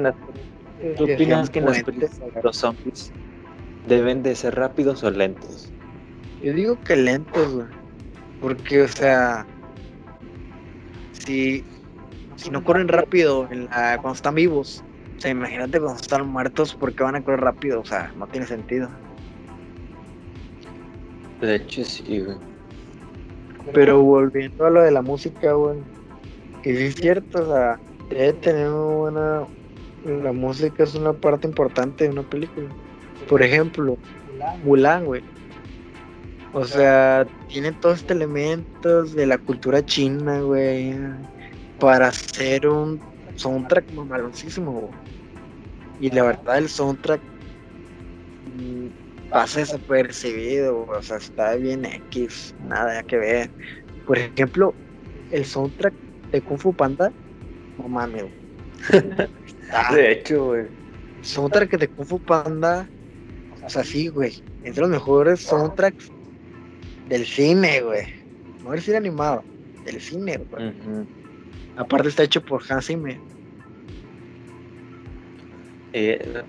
¿tú 0.96 1.04
opinas 1.04 1.50
que 1.50 1.60
los 1.60 2.56
zombies 2.56 3.12
deben 3.86 4.22
de 4.22 4.34
ser 4.34 4.54
rápidos 4.54 5.02
o 5.04 5.10
lentos? 5.10 5.72
Yo 6.42 6.52
digo 6.52 6.80
que 6.80 6.96
lentos, 6.96 7.52
güey. 7.52 7.66
Porque, 8.40 8.82
o 8.82 8.88
sea, 8.88 9.46
si, 11.12 11.64
si 12.36 12.50
no 12.50 12.64
corren 12.64 12.88
rápido 12.88 13.46
en 13.50 13.66
la, 13.66 13.98
cuando 14.00 14.14
están 14.14 14.34
vivos, 14.34 14.82
o 15.18 15.20
sea, 15.20 15.30
imagínate 15.30 15.78
cuando 15.78 16.00
están 16.00 16.26
muertos, 16.28 16.74
¿por 16.74 16.94
qué 16.94 17.02
van 17.02 17.16
a 17.16 17.22
correr 17.22 17.40
rápido? 17.40 17.80
O 17.80 17.84
sea, 17.84 18.12
no 18.16 18.26
tiene 18.26 18.46
sentido. 18.46 18.88
De 21.42 21.56
hecho, 21.56 21.84
sí, 21.84 22.20
güey. 22.20 22.38
Pero 23.74 24.00
volviendo 24.02 24.66
a 24.66 24.70
lo 24.70 24.82
de 24.82 24.90
la 24.90 25.02
música, 25.02 25.52
güey, 25.52 25.78
que 26.62 26.74
sí 26.74 26.84
es 26.84 26.94
cierto, 26.94 27.42
o 27.42 27.46
sea, 27.46 27.78
debe 28.08 28.32
tener 28.34 28.68
una 28.68 28.96
buena. 28.96 29.46
La 30.22 30.32
música 30.32 30.82
es 30.82 30.94
una 30.94 31.12
parte 31.12 31.46
importante 31.46 32.04
de 32.04 32.10
una 32.10 32.22
película. 32.22 32.66
Por 33.28 33.42
ejemplo, 33.42 33.98
Mulan, 34.64 35.04
güey. 35.04 35.22
O 36.52 36.64
sea, 36.64 37.26
tiene 37.48 37.70
todos 37.72 37.98
estos 37.98 38.16
elementos 38.16 39.14
de 39.14 39.26
la 39.26 39.38
cultura 39.38 39.84
china, 39.84 40.40
güey, 40.40 40.96
para 41.78 42.08
hacer 42.08 42.66
un 42.66 43.00
soundtrack 43.36 43.92
mamaloncísimo, 43.92 44.72
güey. 44.72 44.92
Y 46.00 46.10
la 46.10 46.24
verdad, 46.24 46.58
el 46.58 46.68
soundtrack 46.68 47.20
mm, 48.56 49.30
pasa 49.30 49.60
desapercibido, 49.60 50.86
güey. 50.86 50.98
o 50.98 51.02
sea, 51.02 51.18
está 51.18 51.54
bien 51.54 51.84
X, 51.84 52.54
nada 52.66 53.00
que 53.04 53.18
ver. 53.18 53.50
Por 54.04 54.18
ejemplo, 54.18 54.74
el 55.30 55.44
soundtrack 55.44 55.94
de 56.32 56.40
Kung 56.40 56.58
Fu 56.58 56.72
Panda, 56.72 57.12
no 57.78 57.88
mames, 57.88 58.24
de 59.92 60.12
hecho, 60.12 60.46
güey. 60.46 60.66
Soundtrack 61.22 61.78
de 61.78 61.86
Kung 61.86 62.06
Fu 62.06 62.18
Panda, 62.18 62.88
o 63.64 63.70
sea, 63.70 63.84
sí, 63.84 64.08
güey, 64.08 64.42
entre 64.64 64.80
los 64.80 64.90
mejores 64.90 65.40
soundtracks 65.40 66.10
del 67.10 67.26
cine, 67.26 67.82
güey. 67.82 68.06
No 68.62 68.70
del 68.70 68.80
cine 68.80 68.96
animado, 68.96 69.44
del 69.84 70.00
cine, 70.00 70.38
güey. 70.38 70.72
Aparte 71.76 72.08
está 72.08 72.22
hecho 72.22 72.40
por 72.40 72.62
Hans 72.68 72.86
Zimmer. 72.86 73.18
Eh, 75.92 76.42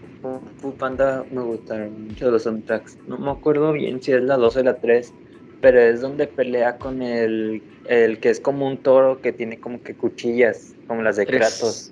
Panda 0.77 1.25
me 1.31 1.41
gustaron 1.41 2.07
mucho 2.07 2.29
los 2.29 2.43
soundtracks. 2.43 2.97
No 3.07 3.17
me 3.17 3.31
acuerdo 3.31 3.73
bien 3.73 4.01
si 4.01 4.11
es 4.11 4.21
la 4.21 4.37
2 4.37 4.55
o 4.57 4.63
la 4.63 4.79
3, 4.79 5.11
pero 5.61 5.79
es 5.79 6.01
donde 6.01 6.27
pelea 6.27 6.77
con 6.77 7.01
el, 7.01 7.63
el 7.87 8.19
que 8.19 8.29
es 8.29 8.39
como 8.39 8.67
un 8.67 8.77
toro 8.77 9.19
que 9.19 9.33
tiene 9.33 9.59
como 9.59 9.81
que 9.81 9.95
cuchillas, 9.95 10.75
como 10.87 11.01
las 11.01 11.17
de 11.17 11.25
Kratos. 11.25 11.91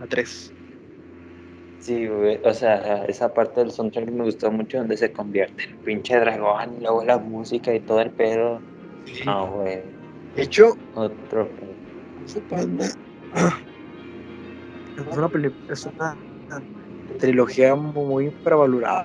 La 0.00 0.06
3. 0.08 0.52
Sí, 1.82 2.06
güey, 2.06 2.38
o 2.44 2.54
sea, 2.54 3.04
esa 3.06 3.34
parte 3.34 3.58
del 3.58 3.72
soundtrack 3.72 4.08
me 4.08 4.22
gustó 4.22 4.52
mucho 4.52 4.78
donde 4.78 4.96
se 4.96 5.10
convierte 5.10 5.64
en 5.64 5.78
pinche 5.78 6.16
dragón 6.16 6.76
y 6.78 6.80
luego 6.80 7.02
la 7.02 7.18
música 7.18 7.74
y 7.74 7.80
todo 7.80 8.00
el 8.00 8.12
pedo. 8.12 8.60
No, 9.26 9.50
güey. 9.50 9.82
De 10.36 10.42
hecho, 10.42 10.76
otro 10.94 11.48
panda 12.48 12.86
es 15.10 15.16
una 15.16 15.28
película, 15.28 15.72
es 15.72 15.84
una, 15.86 16.16
trilogía 17.18 17.74
muy 17.74 18.26
infravalorada, 18.26 19.04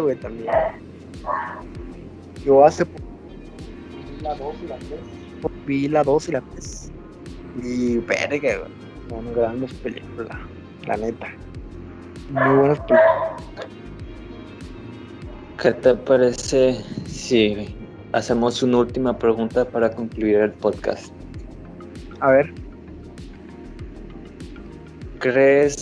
güey, 0.00 0.16
también. 0.16 0.50
Yo 2.44 2.64
hace 2.64 2.84
la 4.22 4.34
2 4.34 4.56
y 4.64 4.66
la 4.66 4.78
3. 4.78 4.88
Vi 5.64 5.88
la 5.88 6.02
2 6.02 6.28
y 6.28 6.32
la 6.32 6.40
3. 6.40 6.92
Y 7.62 7.98
verga, 7.98 8.58
güey. 8.58 8.72
Son 9.08 9.32
grandes 9.32 9.72
películas, 9.74 10.36
la 10.88 10.96
neta. 10.96 11.28
Muy 12.30 12.56
buenas 12.56 12.80
¿Qué 15.62 15.72
te 15.72 15.94
parece 15.94 16.82
si 17.06 17.74
hacemos 18.12 18.62
una 18.64 18.78
última 18.78 19.16
pregunta 19.16 19.64
para 19.64 19.90
concluir 19.90 20.36
el 20.36 20.52
podcast? 20.52 21.12
A 22.20 22.32
ver. 22.32 22.52
¿Crees 25.20 25.76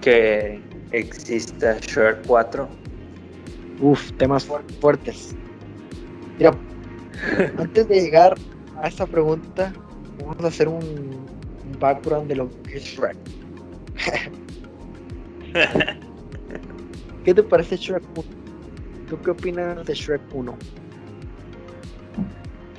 que 0.00 0.60
exista 0.92 1.78
Shrek 1.80 2.26
4? 2.26 2.66
Uf, 3.80 4.12
temas 4.12 4.48
fuertes. 4.80 5.36
Mira, 6.38 6.56
antes 7.58 7.88
de 7.88 8.00
llegar 8.00 8.34
a 8.82 8.88
esta 8.88 9.06
pregunta, 9.06 9.72
vamos 10.18 10.42
a 10.42 10.48
hacer 10.48 10.66
un, 10.66 10.76
un 10.82 11.78
background 11.78 12.28
de 12.28 12.36
lo 12.36 12.50
que 12.62 12.78
es 12.78 12.84
Shrek. 12.84 13.16
¿Qué 17.24 17.34
te 17.34 17.42
parece 17.42 17.76
Shrek 17.76 18.02
1? 18.16 18.28
¿Tú 19.08 19.20
qué 19.22 19.30
opinas 19.30 19.84
de 19.86 19.94
Shrek 19.94 20.22
1? 20.32 20.56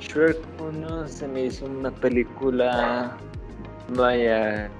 Shrek 0.00 0.38
1 0.60 1.08
se 1.08 1.28
me 1.28 1.44
hizo 1.44 1.66
una 1.66 1.90
película, 1.90 3.16
vaya, 3.94 4.70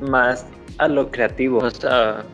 más 0.00 0.46
a 0.78 0.88
lo 0.88 1.10
creativo. 1.10 1.58
O 1.58 1.70
sea, 1.70 2.24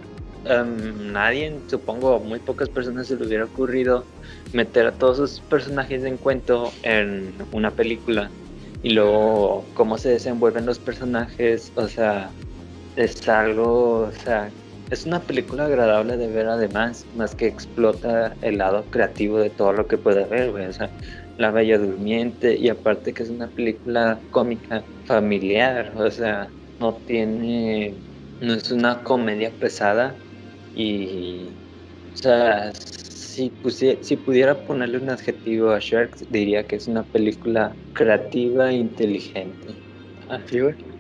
um, 0.45 1.13
nadie, 1.13 1.59
supongo, 1.69 2.21
muy 2.21 2.39
pocas 2.39 2.69
personas 2.69 3.09
se 3.09 3.17
le 3.17 3.27
hubiera 3.27 3.45
ocurrido 3.45 4.05
meter 4.53 4.87
a 4.87 4.93
todos 4.93 5.17
esos 5.17 5.41
personajes 5.41 6.03
de 6.03 6.11
encuentro 6.11 6.71
en 6.83 7.33
una 7.53 7.71
película. 7.71 8.31
Y 8.83 8.91
luego 8.91 9.65
cómo 9.75 9.99
se 9.99 10.11
desenvuelven 10.11 10.67
los 10.67 10.79
personajes, 10.79 11.73
o 11.77 11.89
sea, 11.89 12.31
es 12.97 13.29
algo, 13.29 14.01
o 14.09 14.13
sea, 14.13 14.55
es 14.91 15.07
una 15.07 15.27
película 15.27 15.67
agradable 15.67 16.17
de 16.17 16.29
ver 16.29 16.47
además, 16.49 17.09
más 17.13 17.35
que 17.37 17.47
explota 17.47 18.37
el 18.41 18.59
lado 18.59 18.89
creativo 18.91 19.39
de 19.39 19.51
todo 19.51 19.73
lo 19.73 19.87
que 19.89 19.99
puede 19.99 20.25
haber, 20.25 20.51
güey. 20.53 20.67
O 20.67 20.73
sea, 20.73 20.95
La 21.37 21.51
Bella 21.53 21.79
Durmiente 21.79 22.57
y 22.59 22.69
aparte 22.71 23.15
que 23.15 23.23
es 23.25 23.31
una 23.31 23.51
película 23.51 24.25
cómica 24.31 24.89
familiar, 25.05 25.93
o 25.97 26.11
sea, 26.11 26.55
no 26.79 27.03
tiene, 27.05 28.03
no 28.41 28.55
es 28.55 28.71
una 28.73 29.03
comedia 29.03 29.57
pesada 29.59 30.21
y, 30.73 31.61
o 32.13 32.17
sea, 32.17 32.73
si, 32.75 33.55
si 34.03 34.17
pudiera 34.19 34.65
ponerle 34.65 34.99
un 34.99 35.11
adjetivo 35.11 35.71
a 35.71 35.79
Shark, 35.81 36.17
diría 36.29 36.67
que 36.67 36.77
es 36.77 36.89
una 36.89 37.05
película 37.05 37.79
creativa 37.93 38.71
e 38.71 38.75
inteligente. 38.77 39.81
Así, 40.29 40.61
güey 40.61 40.96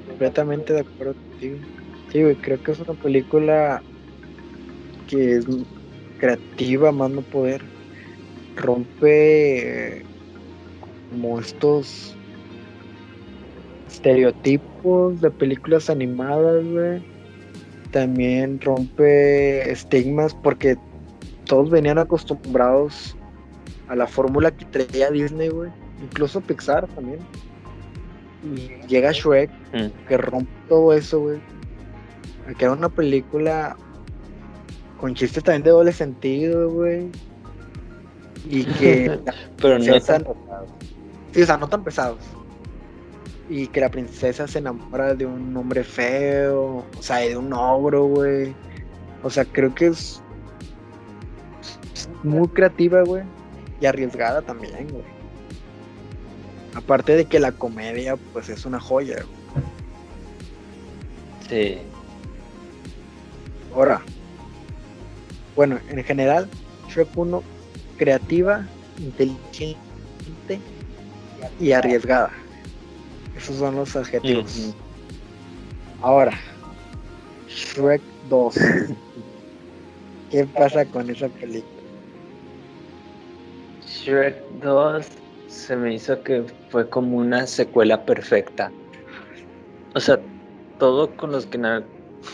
completamente 0.00 0.72
de 0.72 0.80
acuerdo 0.80 1.14
contigo. 1.14 1.58
Sí, 2.10 2.22
güey, 2.22 2.36
creo 2.36 2.62
que 2.62 2.72
es 2.72 2.80
una 2.80 2.94
película 2.94 3.82
que 5.08 5.36
es 5.36 5.46
creativa, 6.18 6.92
más 6.92 7.10
no 7.10 7.22
poder. 7.22 7.62
Rompe 8.56 10.04
como 11.10 11.40
estos 11.40 12.16
estereotipos 13.88 15.20
de 15.20 15.30
películas 15.30 15.90
animadas, 15.90 16.64
güey. 16.64 17.02
También 17.90 18.60
rompe 18.60 19.70
estigmas 19.70 20.34
porque 20.34 20.76
todos 21.46 21.70
venían 21.70 21.98
acostumbrados 21.98 23.16
a 23.88 23.94
la 23.94 24.06
fórmula 24.06 24.50
que 24.50 24.64
traía 24.64 25.10
Disney, 25.10 25.48
güey. 25.48 25.70
Incluso 26.02 26.40
Pixar 26.40 26.86
también. 26.88 27.20
Y 28.44 28.86
llega 28.86 29.12
Shrek, 29.12 29.50
mm. 29.72 30.06
que 30.06 30.16
rompe 30.18 30.52
todo 30.68 30.92
eso, 30.92 31.20
güey. 31.20 31.40
Que 32.58 32.66
era 32.66 32.74
una 32.74 32.90
película 32.90 33.76
con 34.98 35.14
chistes 35.14 35.42
también 35.42 35.62
de 35.62 35.70
doble 35.70 35.92
sentido, 35.92 36.70
güey. 36.70 37.10
Y 38.48 38.64
que. 38.64 39.18
Pero 39.60 39.78
no 39.78 39.84
tan 40.00 40.24
pesados. 40.24 40.36
Sí, 41.32 41.42
o 41.42 41.46
sea, 41.46 41.56
no 41.56 41.68
tan 41.68 41.84
pesados. 41.84 42.18
Y 43.48 43.66
que 43.68 43.80
la 43.80 43.90
princesa 43.90 44.46
se 44.46 44.58
enamora 44.58 45.14
de 45.14 45.26
un 45.26 45.56
hombre 45.56 45.84
feo, 45.84 46.84
o 46.98 47.02
sea, 47.02 47.18
de 47.18 47.36
un 47.36 47.52
ogro, 47.52 48.04
güey. 48.06 48.54
O 49.22 49.30
sea, 49.30 49.44
creo 49.44 49.74
que 49.74 49.86
es 49.86 50.22
muy 52.22 52.48
creativa, 52.48 53.02
güey. 53.02 53.22
Y 53.80 53.86
arriesgada 53.86 54.42
también, 54.42 54.88
güey. 54.90 55.13
Aparte 56.74 57.14
de 57.14 57.24
que 57.26 57.38
la 57.38 57.52
comedia, 57.52 58.16
pues 58.32 58.48
es 58.48 58.66
una 58.66 58.80
joya. 58.80 59.24
Sí. 61.48 61.78
Ahora, 63.74 64.02
bueno, 65.54 65.78
en 65.88 66.02
general, 66.02 66.48
Shrek 66.88 67.08
1, 67.16 67.42
creativa, 67.96 68.66
inteligente 68.98 69.78
y 71.60 71.72
arriesgada. 71.72 72.30
Esos 73.36 73.56
son 73.56 73.76
los 73.76 73.94
adjetivos. 73.94 74.74
Ahora, 76.02 76.38
Shrek 77.48 78.02
2. 78.28 78.54
¿Qué 80.30 80.44
pasa 80.46 80.84
con 80.86 81.08
esa 81.10 81.28
película? 81.28 81.70
Shrek 83.86 84.42
2 84.60 85.06
se 85.54 85.76
me 85.76 85.94
hizo 85.94 86.22
que 86.22 86.44
fue 86.68 86.88
como 86.90 87.16
una 87.16 87.46
secuela 87.46 88.04
perfecta. 88.04 88.72
O 89.94 90.00
sea, 90.00 90.20
todo 90.78 91.16
con 91.16 91.30
los 91.30 91.46
que 91.46 91.58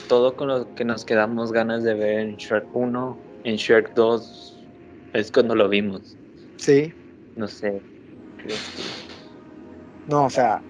todo 0.09 0.35
con 0.37 0.49
lo 0.49 0.75
que 0.75 0.85
nos 0.85 1.05
quedamos 1.05 1.53
ganas 1.53 1.85
de 1.85 1.95
ver 1.95 2.21
en 2.21 2.37
Shrek 2.37 2.65
1, 2.75 3.19
en 3.45 3.57
Shrek 3.57 3.95
2 3.95 4.59
es 5.13 5.31
cuando 5.31 5.55
lo 5.55 5.69
vimos. 5.69 6.17
Sí. 6.57 6.93
No 7.37 7.47
sé. 7.47 7.81
No, 10.09 10.25
o 10.25 10.31
sea, 10.31 10.63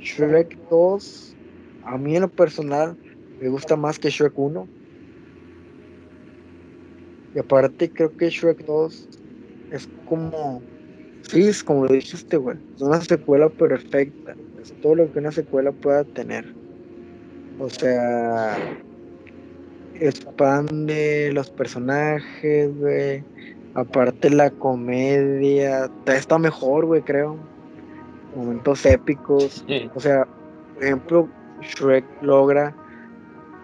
Shrek 0.00 0.58
2, 0.70 1.36
a 1.84 1.98
mí 1.98 2.16
en 2.16 2.22
lo 2.22 2.28
personal, 2.30 2.96
me 3.40 3.48
gusta 3.48 3.76
más 3.76 3.98
que 3.98 4.10
Shrek 4.10 4.36
1. 4.36 4.66
Y 7.34 7.38
aparte 7.38 7.90
creo 7.90 8.16
que 8.16 8.30
Shrek 8.30 8.64
2 8.64 9.21
es 9.72 9.88
como... 10.08 10.62
Sí, 11.22 11.48
es 11.48 11.64
como 11.64 11.86
lo 11.86 11.92
dijiste, 11.92 12.36
güey. 12.36 12.56
Es 12.76 12.82
una 12.82 13.00
secuela 13.00 13.48
perfecta. 13.48 14.34
Es 14.60 14.72
todo 14.80 14.96
lo 14.96 15.12
que 15.12 15.18
una 15.18 15.32
secuela 15.32 15.72
pueda 15.72 16.04
tener. 16.04 16.54
O 17.58 17.68
sea... 17.68 18.56
Expande 19.94 21.30
los 21.32 21.50
personajes, 21.50 22.76
güey. 22.78 23.24
Aparte 23.74 24.30
la 24.30 24.50
comedia. 24.50 25.90
Está 26.06 26.38
mejor, 26.38 26.86
güey, 26.86 27.02
creo. 27.02 27.36
Momentos 28.34 28.84
épicos. 28.84 29.64
O 29.94 30.00
sea, 30.00 30.26
por 30.74 30.84
ejemplo, 30.84 31.28
Shrek 31.62 32.04
logra 32.22 32.74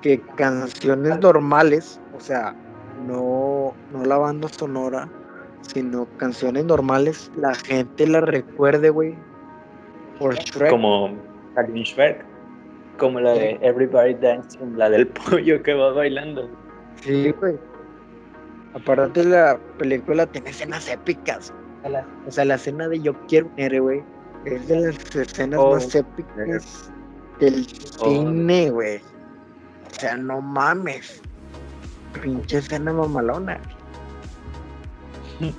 que 0.03 0.21
canciones 0.37 1.19
normales, 1.21 2.01
o 2.17 2.21
sea, 2.21 2.55
no, 3.07 3.75
no 3.93 4.05
la 4.05 4.19
banda 4.19 4.49
sonora, 4.49 5.09
sino 5.63 6.07
canciones 6.17 6.65
normales, 6.65 7.31
la 7.37 7.55
gente 7.55 8.07
la 8.07 8.21
recuerde, 8.21 8.91
güey, 8.91 9.15
por 10.19 10.35
Shrek. 10.35 10.71
Como 10.71 11.17
Karin 11.55 11.83
Shrek, 11.83 12.25
como 12.99 13.21
la 13.21 13.33
de 13.33 13.59
Everybody 13.63 14.15
Dancing, 14.15 14.77
la 14.77 14.91
del 14.91 15.07
pollo 15.31 15.63
que 15.63 15.75
va 15.75 15.93
bailando. 15.93 16.49
Sí, 17.03 17.33
güey. 17.33 17.57
Aparte 18.75 19.25
la 19.25 19.59
película 19.79 20.27
tiene 20.27 20.51
escenas 20.51 20.89
épicas. 20.89 21.53
O 22.27 22.31
sea, 22.31 22.45
la 22.45 22.57
escena 22.57 22.89
de 22.89 23.01
Yo 23.01 23.15
quiero 23.27 23.47
un 23.47 23.53
héroe, 23.57 23.81
güey, 23.81 24.03
es 24.45 24.69
de 24.69 24.81
las 24.81 25.17
escenas 25.17 25.61
oh, 25.63 25.75
más 25.75 25.95
épicas 25.95 26.93
del 27.41 27.67
oh, 28.01 28.05
cine, 28.05 28.71
güey. 28.71 28.99
O 28.99 30.01
sea, 30.01 30.17
no 30.17 30.41
mames 30.41 31.23
pinche 32.21 32.59
escena 32.59 32.93
mamalona. 32.93 33.61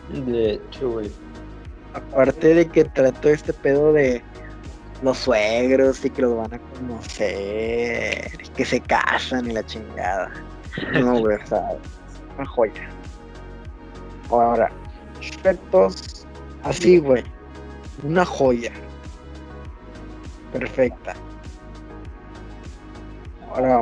De 0.09 0.53
hecho, 0.53 0.91
güey. 0.91 1.11
Aparte 1.93 2.53
de 2.53 2.67
que 2.67 2.85
trató 2.85 3.29
este 3.29 3.53
pedo 3.53 3.93
de 3.93 4.21
los 5.01 5.17
suegros 5.17 6.03
y 6.05 6.09
que 6.09 6.21
los 6.21 6.35
van 6.35 6.53
a 6.53 6.59
conocer, 6.59 8.31
que 8.55 8.65
se 8.65 8.79
casan 8.81 9.49
y 9.49 9.53
la 9.53 9.65
chingada. 9.65 10.31
No, 10.93 11.19
güey, 11.19 11.37
o 11.51 11.79
una 12.37 12.45
joya. 12.45 12.89
Ahora, 14.29 14.71
aspectos 15.19 16.27
así, 16.63 16.99
güey. 16.99 17.23
Una 18.03 18.25
joya. 18.25 18.71
Perfecta. 20.53 21.15
Ahora, 23.51 23.81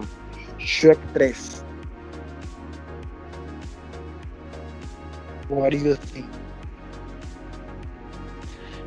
Shrek 0.59 0.99
3. 1.13 1.63
What 5.49 5.71
do 5.71 5.77
you 5.77 5.95
think? 5.95 6.25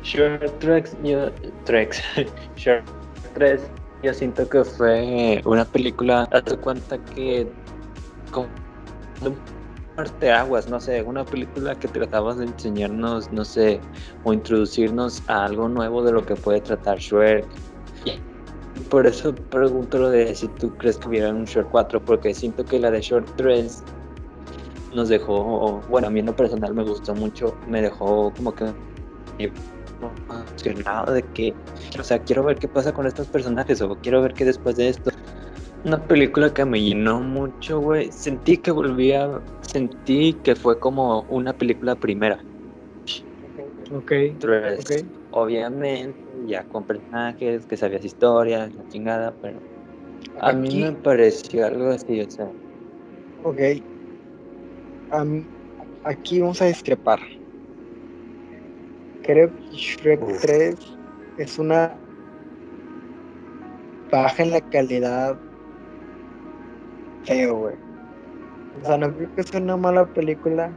Shrek 0.03 0.59
3, 0.59 0.97
yo, 1.03 1.31
Trex, 1.65 2.01
Shrek 2.57 2.83
3, 3.33 3.61
yo 4.03 4.13
siento 4.13 4.49
que 4.49 4.63
fue 4.63 5.41
una 5.45 5.63
película, 5.63 6.27
hazte 6.31 6.57
cuenta 6.57 6.97
que 7.15 7.47
como 8.31 8.47
un 9.21 9.37
aguas, 10.31 10.67
no 10.67 10.79
sé, 10.79 11.01
una 11.03 11.23
película 11.23 11.75
que 11.75 11.87
trataba 11.87 12.33
de 12.33 12.45
enseñarnos, 12.45 13.31
no 13.31 13.45
sé, 13.45 13.79
o 14.23 14.33
introducirnos 14.33 15.21
a 15.27 15.45
algo 15.45 15.67
nuevo 15.67 16.03
de 16.03 16.11
lo 16.11 16.25
que 16.25 16.35
puede 16.35 16.61
tratar 16.61 16.97
Shrek. 16.97 17.45
Por 18.89 19.05
eso 19.05 19.33
pregunto 19.33 19.99
lo 19.99 20.09
de 20.09 20.33
si 20.35 20.47
tú 20.47 20.75
crees 20.77 20.97
que 20.97 21.07
hubiera 21.07 21.29
un 21.29 21.45
Shrek 21.45 21.69
4, 21.69 22.03
porque 22.03 22.33
siento 22.33 22.65
que 22.65 22.79
la 22.79 22.89
de 22.91 23.01
Shrek 23.01 23.25
3 23.35 23.83
nos 24.93 25.09
dejó, 25.09 25.81
bueno, 25.89 26.07
a 26.07 26.09
mí 26.09 26.19
en 26.19 26.27
lo 26.27 26.35
personal 26.35 26.73
me 26.73 26.83
gustó 26.83 27.15
mucho, 27.15 27.57
me 27.67 27.81
dejó 27.81 28.33
como 28.33 28.53
que 28.53 28.73
emocionado 30.29 31.13
de 31.13 31.23
que, 31.23 31.53
o 31.99 32.03
sea, 32.03 32.19
quiero 32.19 32.43
ver 32.43 32.57
qué 32.57 32.67
pasa 32.67 32.91
con 32.91 33.07
estos 33.07 33.27
personajes 33.27 33.81
o 33.81 33.95
quiero 33.95 34.21
ver 34.21 34.33
que 34.33 34.45
después 34.45 34.75
de 34.75 34.89
esto, 34.89 35.11
una 35.83 36.03
película 36.05 36.53
que 36.53 36.65
me 36.65 36.81
llenó 36.81 37.19
mucho, 37.19 37.79
güey, 37.79 38.11
sentí 38.11 38.57
que 38.57 38.71
volvía, 38.71 39.41
sentí 39.61 40.33
que 40.43 40.55
fue 40.55 40.79
como 40.79 41.21
una 41.23 41.53
película 41.53 41.95
primera. 41.95 42.43
Ok. 43.91 44.11
Obviamente, 45.31 46.19
ya 46.45 46.63
con 46.63 46.85
personajes, 46.85 47.65
que 47.65 47.77
sabías 47.77 48.03
historias, 48.03 48.75
la 48.75 48.87
chingada, 48.87 49.35
pero 49.41 49.61
a 50.39 50.53
mí 50.53 50.75
me 50.75 50.91
pareció 50.93 51.65
algo 51.65 51.89
así, 51.89 52.21
o 52.21 52.29
sea. 52.29 52.51
Ok, 53.43 53.59
aquí 56.03 56.39
vamos 56.39 56.61
a 56.61 56.65
discrepar. 56.65 57.19
Creo 59.23 59.53
que 59.55 59.63
Shrek 59.71 60.41
3 60.41 60.75
es 61.37 61.59
una 61.59 61.95
baja 64.11 64.43
en 64.43 64.51
la 64.51 64.61
calidad 64.61 65.37
feo, 67.23 67.55
güey. 67.57 67.75
O 68.81 68.85
sea, 68.85 68.97
no 68.97 69.13
creo 69.15 69.35
que 69.35 69.43
sea 69.43 69.61
una 69.61 69.77
mala 69.77 70.05
película, 70.05 70.71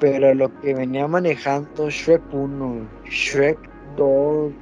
pero 0.00 0.34
lo 0.34 0.48
que 0.60 0.74
venía 0.74 1.06
manejando 1.06 1.88
Shrek 1.88 2.22
1, 2.32 2.88
Shrek 3.04 3.58
2, 3.96 4.52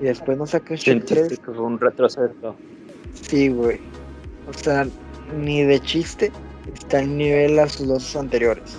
y 0.00 0.04
después 0.04 0.38
no 0.38 0.46
saqué 0.46 0.76
Shrek 0.76 1.04
3. 1.04 1.40
fue 1.44 1.58
un 1.60 1.78
retroceso. 1.78 2.56
Sí, 3.12 3.48
güey. 3.50 3.78
O 4.48 4.52
sea, 4.54 4.86
ni 5.36 5.62
de 5.62 5.80
chiste 5.80 6.32
está 6.74 7.00
en 7.00 7.18
nivel 7.18 7.58
a 7.58 7.68
sus 7.68 7.88
dos 7.88 8.16
anteriores. 8.16 8.78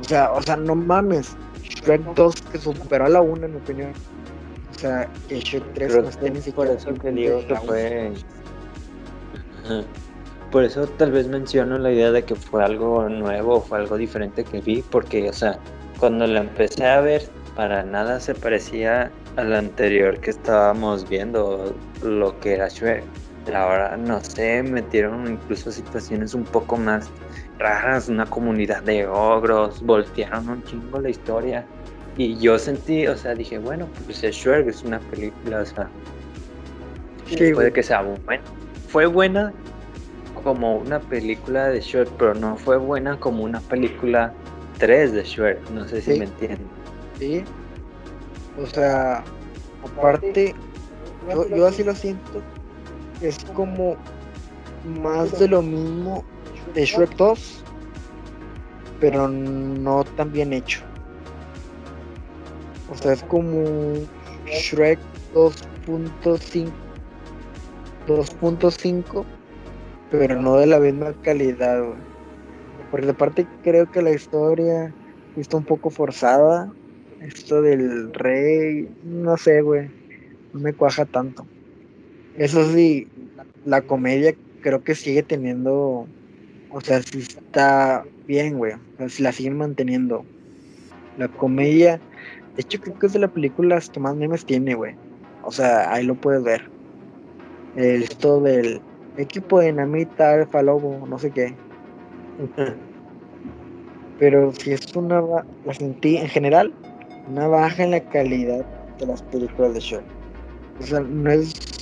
O 0.00 0.04
sea, 0.04 0.32
o 0.32 0.42
sea, 0.42 0.56
no 0.56 0.74
mames. 0.74 1.36
Shrek 1.62 2.02
2 2.14 2.34
que 2.52 2.58
superó 2.58 3.06
a 3.06 3.08
la 3.08 3.20
1 3.20 3.46
en 3.46 3.52
mi 3.52 3.58
opinión. 3.58 3.92
O 4.74 4.78
sea, 4.78 5.08
que 5.28 5.40
Shrek 5.40 5.74
3 5.74 6.02
no 6.02 6.08
esté 6.08 6.30
ni 6.30 6.40
siquiera. 6.40 6.70
Por 6.70 6.78
eso 6.78 6.94
que 6.94 7.10
digo 7.10 7.46
que 7.46 7.56
fue. 7.56 8.12
Por 10.50 10.64
eso 10.64 10.86
tal 10.86 11.12
vez 11.12 11.28
menciono 11.28 11.78
la 11.78 11.92
idea 11.92 12.10
de 12.10 12.24
que 12.24 12.34
fue 12.34 12.64
algo 12.64 13.08
nuevo, 13.08 13.60
fue 13.60 13.78
algo 13.78 13.96
diferente 13.96 14.42
que 14.42 14.60
vi, 14.60 14.82
porque, 14.90 15.28
o 15.28 15.32
sea, 15.32 15.58
cuando 16.00 16.26
la 16.26 16.40
empecé 16.40 16.84
a 16.86 17.00
ver, 17.00 17.22
para 17.54 17.84
nada 17.84 18.18
se 18.18 18.34
parecía 18.34 19.12
al 19.36 19.54
anterior 19.54 20.18
que 20.18 20.30
estábamos 20.30 21.08
viendo, 21.08 21.72
lo 22.02 22.40
que 22.40 22.54
era 22.54 22.68
Shrek. 22.68 23.04
Ahora, 23.48 23.96
no 23.96 24.22
sé, 24.22 24.62
metieron 24.62 25.26
incluso 25.26 25.72
situaciones 25.72 26.34
un 26.34 26.44
poco 26.44 26.76
más 26.76 27.10
raras, 27.58 28.08
una 28.08 28.26
comunidad 28.26 28.82
de 28.82 29.06
ogros, 29.06 29.82
voltearon 29.82 30.48
un 30.48 30.62
chingo 30.64 31.00
la 31.00 31.10
historia. 31.10 31.66
Y 32.16 32.36
yo 32.38 32.58
sentí, 32.58 33.06
o 33.06 33.16
sea, 33.16 33.34
dije, 33.34 33.58
bueno, 33.58 33.88
pues 34.04 34.22
es 34.22 34.36
Shrek, 34.36 34.68
es 34.68 34.84
una 34.84 35.00
película, 35.00 35.60
o 35.60 35.66
sea, 35.66 35.90
puede 37.54 37.72
que 37.72 37.82
sea 37.82 38.02
buena. 38.02 38.42
Fue 38.88 39.06
buena 39.06 39.52
como 40.44 40.76
una 40.76 41.00
película 41.00 41.68
de 41.68 41.80
Shrek, 41.80 42.08
pero 42.18 42.34
no 42.34 42.56
fue 42.56 42.76
buena 42.76 43.18
como 43.18 43.44
una 43.44 43.60
película 43.60 44.32
3 44.78 45.12
de 45.12 45.22
Shrek, 45.24 45.70
no 45.70 45.88
sé 45.88 46.02
si 46.02 46.18
me 46.18 46.24
entienden. 46.24 46.68
Sí, 47.18 47.44
o 48.60 48.66
sea, 48.66 49.24
aparte, 49.84 50.54
yo, 51.28 51.48
yo 51.48 51.66
así 51.66 51.84
lo 51.84 51.94
siento, 51.94 52.42
es 53.20 53.38
como 53.54 53.96
más 54.84 55.38
de 55.38 55.48
lo 55.48 55.62
mismo 55.62 56.24
de 56.74 56.84
Shrek 56.84 57.14
2, 57.16 57.64
pero 59.00 59.28
no 59.28 60.04
tan 60.16 60.32
bien 60.32 60.52
hecho. 60.52 60.80
O 62.90 62.96
sea, 62.96 63.12
es 63.12 63.22
como 63.24 63.94
Shrek 64.46 64.98
2.5, 65.34 66.70
2.5, 68.06 69.24
pero 70.10 70.40
no 70.40 70.56
de 70.56 70.66
la 70.66 70.78
misma 70.78 71.12
calidad. 71.22 71.82
Porque 72.90 73.10
aparte 73.10 73.46
creo 73.62 73.90
que 73.90 74.02
la 74.02 74.10
historia 74.10 74.92
está 75.36 75.56
un 75.56 75.64
poco 75.64 75.90
forzada 75.90 76.72
Esto 77.20 77.62
del 77.62 78.12
rey, 78.14 78.88
no 79.04 79.36
sé, 79.36 79.60
güey. 79.60 79.90
No 80.52 80.60
me 80.60 80.72
cuaja 80.72 81.04
tanto. 81.04 81.46
Eso 82.36 82.64
sí, 82.72 83.08
la 83.64 83.82
comedia 83.82 84.34
creo 84.62 84.82
que 84.82 84.94
sigue 84.94 85.22
teniendo. 85.22 86.06
O 86.70 86.80
sea, 86.80 87.02
si 87.02 87.18
está 87.18 88.04
bien, 88.26 88.58
güey. 88.58 88.74
O 88.74 88.98
sea, 88.98 89.08
si 89.08 89.22
la 89.22 89.32
siguen 89.32 89.58
manteniendo. 89.58 90.24
La 91.18 91.28
comedia. 91.28 92.00
De 92.56 92.62
hecho, 92.62 92.80
creo 92.80 92.98
que 92.98 93.06
es 93.06 93.12
de 93.12 93.18
las 93.18 93.30
películas 93.30 93.90
que 93.90 94.00
más 94.00 94.16
memes 94.16 94.44
tiene, 94.44 94.74
güey. 94.74 94.94
O 95.44 95.50
sea, 95.50 95.92
ahí 95.92 96.04
lo 96.04 96.14
puedes 96.14 96.42
ver. 96.42 96.62
Esto 97.76 98.40
del 98.40 98.80
equipo 99.16 99.60
de 99.60 99.66
dinamita, 99.66 100.32
alfa 100.32 100.62
lobo, 100.62 101.06
no 101.06 101.18
sé 101.18 101.30
qué. 101.30 101.54
Pero 104.18 104.52
si 104.52 104.72
es 104.72 104.94
una. 104.94 105.22
La 105.64 105.74
sentí 105.74 106.16
en 106.16 106.28
general, 106.28 106.72
una 107.28 107.48
baja 107.48 107.82
en 107.82 107.92
la 107.92 108.00
calidad 108.00 108.64
de 108.98 109.06
las 109.06 109.22
películas 109.22 109.74
de 109.74 109.80
Shrek. 109.80 110.04
O 110.78 110.82
sea, 110.82 111.00
no 111.00 111.30
es. 111.30 111.79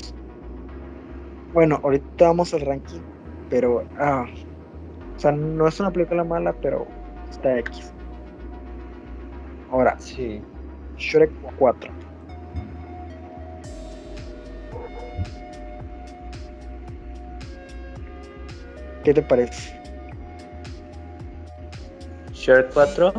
Bueno, 1.53 1.81
ahorita 1.83 2.27
vamos 2.27 2.53
al 2.53 2.61
ranking, 2.61 3.01
pero. 3.49 3.83
Ah, 3.99 4.27
o 5.17 5.19
sea, 5.19 5.33
no 5.33 5.67
es 5.67 5.81
una 5.81 5.91
película 5.91 6.23
mala, 6.25 6.53
pero 6.61 6.87
está 7.31 7.59
X. 7.59 7.93
Ahora, 9.71 9.99
sí. 9.99 10.43
Shrek 10.97 11.31
4. 11.59 11.93
¿Qué 19.05 19.15
te 19.15 19.23
parece? 19.23 19.81
Shrek 22.33 22.73
4. 22.75 23.13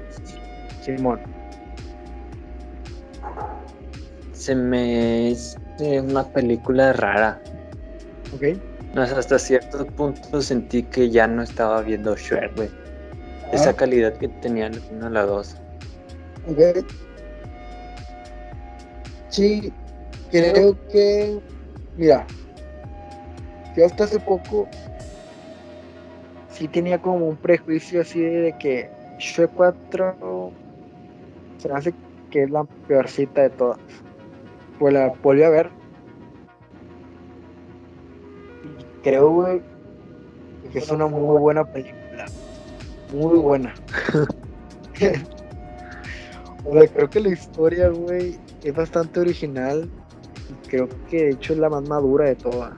Simón. 0.82 1.20
Se 4.34 4.56
me 4.56 5.32
es 5.32 5.58
una 5.80 6.24
película 6.24 6.94
rara. 6.94 7.42
Ok. 8.34 8.44
No, 8.94 9.02
hasta 9.04 9.38
cierto 9.38 9.86
punto 9.86 10.42
sentí 10.42 10.84
que 10.84 11.10
ya 11.10 11.28
no 11.28 11.44
estaba 11.44 11.82
viendo 11.82 12.16
Shrek, 12.16 12.56
güey. 12.56 12.70
Esa 13.52 13.72
Ah. 13.72 13.76
calidad 13.76 14.14
que 14.18 14.28
tenía 14.28 14.70
la 14.70 14.80
1 14.92 15.08
a 15.08 15.10
la 15.10 15.26
2. 15.26 15.56
Ok. 16.50 16.86
Sí, 19.30 19.72
creo 20.32 20.78
que. 20.92 21.40
Mira, 21.98 22.26
yo 23.76 23.86
hasta 23.86 24.06
hace 24.06 24.20
poco 24.20 24.68
sí 26.50 26.68
tenía 26.68 27.00
como 27.00 27.28
un 27.28 27.36
prejuicio 27.38 28.02
así 28.02 28.20
de 28.22 28.56
que 28.58 28.90
Shrek 29.20 29.52
4 29.56 30.52
se 31.58 31.72
hace 31.72 31.94
que 32.32 32.44
es 32.44 32.50
la 32.50 32.64
peorcita 32.88 33.42
de 33.44 33.50
todas. 33.52 33.80
Pues 34.80 34.94
la 34.94 35.12
volví 35.22 35.44
a 35.44 35.50
ver. 35.50 35.70
Creo, 39.02 39.30
güey, 39.32 39.62
que 40.72 40.80
es 40.80 40.90
una 40.92 41.08
muy 41.08 41.38
buena 41.40 41.64
película. 41.66 42.26
Muy 43.14 43.38
buena. 43.40 43.74
O 46.66 46.74
sea, 46.74 46.88
creo 46.88 47.10
que 47.10 47.20
la 47.22 47.30
historia, 47.30 47.90
güey, 47.90 48.38
es 48.64 48.76
bastante 48.76 49.20
original. 49.22 49.90
Y 50.50 50.68
creo 50.68 50.90
que 51.10 51.24
de 51.26 51.30
hecho 51.32 51.54
es 51.54 51.60
la 51.60 51.70
más 51.70 51.88
madura 51.88 52.26
de 52.26 52.36
todas. 52.36 52.74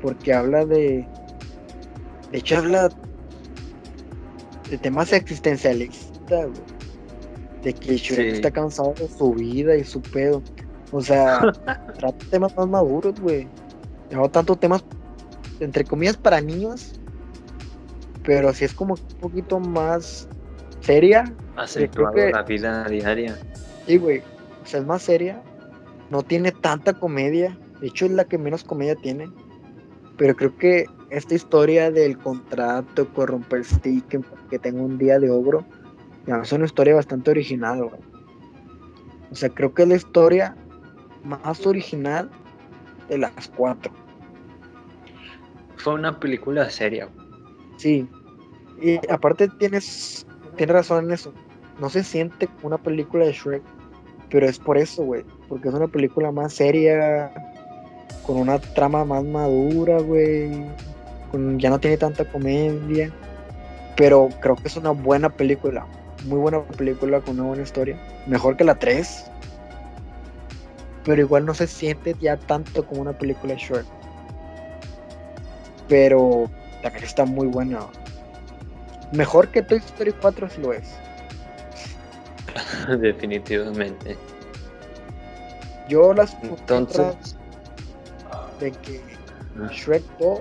Porque 0.00 0.32
habla 0.34 0.64
de. 0.66 1.06
De 2.30 2.38
hecho, 2.38 2.58
habla 2.58 2.90
de 4.70 4.78
temas 4.78 5.12
existencialistas, 5.12 6.46
güey. 6.46 6.62
De 7.62 7.72
que 7.72 7.96
Shrek 7.96 8.30
Sí. 8.30 8.36
está 8.36 8.50
cansado 8.50 8.92
de 8.94 9.08
su 9.08 9.32
vida 9.32 9.76
y 9.76 9.84
su 9.84 10.00
pedo. 10.02 10.42
O 10.90 11.00
sea, 11.00 11.40
trata 11.98 12.26
temas 12.30 12.56
más 12.56 12.68
maduros, 12.68 13.18
güey. 13.20 13.48
No 14.10 14.28
tanto 14.30 14.56
temas, 14.56 14.84
entre 15.64 15.84
comillas, 15.84 16.16
para 16.16 16.40
niños. 16.40 16.98
Pero 18.24 18.52
sí 18.52 18.64
es 18.64 18.74
como 18.74 18.94
un 18.94 19.18
poquito 19.20 19.58
más 19.58 20.28
seria 20.80 21.32
Acentuado 21.56 22.14
que- 22.14 22.30
la 22.30 22.42
vida 22.42 22.84
diaria. 22.84 23.38
Sí, 23.86 23.96
güey. 23.98 24.22
O 24.62 24.66
sea, 24.66 24.80
es 24.80 24.86
más 24.86 25.02
seria. 25.02 25.42
No 26.10 26.22
tiene 26.22 26.52
tanta 26.52 26.92
comedia. 26.92 27.58
De 27.80 27.88
hecho, 27.88 28.06
es 28.06 28.12
la 28.12 28.24
que 28.24 28.38
menos 28.38 28.62
comedia 28.64 28.94
tiene. 28.94 29.28
Pero 30.16 30.36
creo 30.36 30.56
que 30.56 30.86
esta 31.10 31.34
historia 31.34 31.90
del 31.90 32.16
contrato, 32.18 33.08
corromper 33.12 33.64
stick, 33.64 34.20
que 34.50 34.58
tengo 34.58 34.84
un 34.84 34.98
día 34.98 35.18
de 35.18 35.30
ogro, 35.30 35.64
ya, 36.26 36.36
es 36.42 36.52
una 36.52 36.66
historia 36.66 36.94
bastante 36.94 37.30
original, 37.30 37.84
güey. 37.84 38.00
O 39.30 39.34
sea, 39.34 39.48
creo 39.48 39.74
que 39.74 39.82
es 39.82 39.88
la 39.88 39.96
historia 39.96 40.54
más 41.24 41.66
original 41.66 42.30
de 43.08 43.18
las 43.18 43.48
cuatro. 43.56 43.92
Fue 45.82 45.94
una 45.94 46.20
película 46.20 46.70
seria. 46.70 47.08
Sí. 47.76 48.08
Y 48.80 49.00
aparte 49.10 49.48
tienes, 49.58 50.24
tienes 50.56 50.74
razón 50.74 51.06
en 51.06 51.12
eso. 51.12 51.32
No 51.80 51.90
se 51.90 52.04
siente 52.04 52.48
una 52.62 52.78
película 52.78 53.24
de 53.24 53.32
Shrek, 53.32 53.62
pero 54.30 54.48
es 54.48 54.60
por 54.60 54.78
eso, 54.78 55.02
güey. 55.02 55.24
Porque 55.48 55.68
es 55.68 55.74
una 55.74 55.88
película 55.88 56.30
más 56.30 56.52
seria, 56.52 57.32
con 58.24 58.36
una 58.36 58.60
trama 58.60 59.04
más 59.04 59.24
madura, 59.24 60.00
güey. 60.00 60.52
Ya 61.56 61.70
no 61.70 61.80
tiene 61.80 61.96
tanta 61.96 62.24
comedia. 62.30 63.12
Pero 63.96 64.28
creo 64.40 64.54
que 64.54 64.68
es 64.68 64.76
una 64.76 64.90
buena 64.90 65.30
película. 65.30 65.84
Muy 66.26 66.38
buena 66.38 66.62
película 66.62 67.20
con 67.20 67.40
una 67.40 67.48
buena 67.48 67.62
historia. 67.64 67.98
Mejor 68.28 68.56
que 68.56 68.62
la 68.62 68.76
3. 68.76 69.30
Pero 71.04 71.20
igual 71.20 71.44
no 71.44 71.54
se 71.54 71.66
siente 71.66 72.14
ya 72.20 72.36
tanto 72.36 72.86
como 72.86 73.02
una 73.02 73.18
película 73.18 73.54
de 73.54 73.58
Shrek. 73.58 74.01
Pero 75.88 76.50
también 76.82 77.04
está 77.04 77.24
muy 77.24 77.46
buena. 77.46 77.80
Mejor 79.12 79.48
que 79.48 79.62
Toy 79.62 79.78
Story 79.78 80.12
4 80.12 80.48
si 80.48 80.60
lo 80.60 80.72
es. 80.72 80.94
Definitivamente. 83.00 84.16
Yo 85.88 86.14
las 86.14 86.36
Entonces, 86.42 87.36
de 88.60 88.70
que 88.70 89.00
Shrek 89.70 90.02
2, 90.18 90.40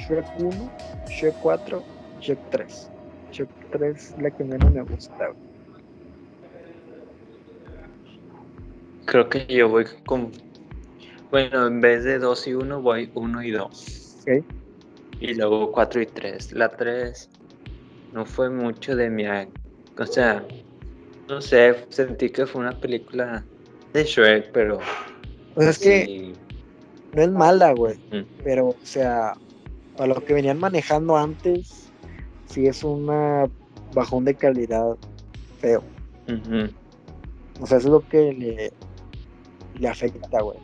Shrek 0.00 0.26
1, 0.38 0.70
Shrek 1.08 1.34
4, 1.42 1.84
Shrek 2.20 2.38
3. 2.50 2.90
Shrek 3.32 3.48
3 3.70 3.96
es 3.96 4.22
la 4.22 4.30
que 4.30 4.44
menos 4.44 4.72
me 4.72 4.82
gusta. 4.82 5.30
creo 9.14 9.28
que 9.28 9.46
yo 9.46 9.68
voy 9.68 9.84
con. 10.06 10.32
Bueno, 11.30 11.68
en 11.68 11.80
vez 11.80 12.02
de 12.02 12.18
2 12.18 12.48
y 12.48 12.54
1, 12.54 12.82
voy 12.82 13.10
1 13.14 13.42
y 13.44 13.50
2. 13.52 14.03
Ok. 14.26 14.44
Y 15.20 15.34
luego 15.34 15.70
4 15.72 16.02
y 16.02 16.06
3. 16.06 16.52
La 16.52 16.68
3 16.68 17.28
no 18.12 18.26
fue 18.26 18.50
mucho 18.50 18.96
de 18.96 19.10
mi. 19.10 19.24
a- 19.26 19.48
O 19.98 20.06
sea, 20.06 20.44
no 21.28 21.40
sé, 21.40 21.86
sentí 21.88 22.30
que 22.30 22.46
fue 22.46 22.60
una 22.62 22.78
película 22.78 23.44
de 23.92 24.04
Shrek, 24.04 24.50
pero. 24.52 24.78
Pues 25.54 25.68
es 25.68 25.78
que 25.78 26.32
no 27.14 27.22
es 27.22 27.30
mala, 27.30 27.72
güey. 27.74 27.94
Mm. 28.10 28.24
Pero, 28.42 28.68
o 28.70 28.76
sea, 28.82 29.34
para 29.96 30.14
lo 30.14 30.24
que 30.24 30.34
venían 30.34 30.58
manejando 30.58 31.16
antes, 31.16 31.90
sí 32.46 32.66
es 32.66 32.82
una 32.82 33.48
bajón 33.94 34.24
de 34.24 34.34
calidad 34.34 34.96
feo. 35.60 35.82
O 37.60 37.66
sea, 37.66 37.78
eso 37.78 37.86
es 37.86 37.92
lo 37.92 38.08
que 38.08 38.32
le, 38.32 38.72
le 39.80 39.88
afecta, 39.88 40.40
güey. 40.42 40.58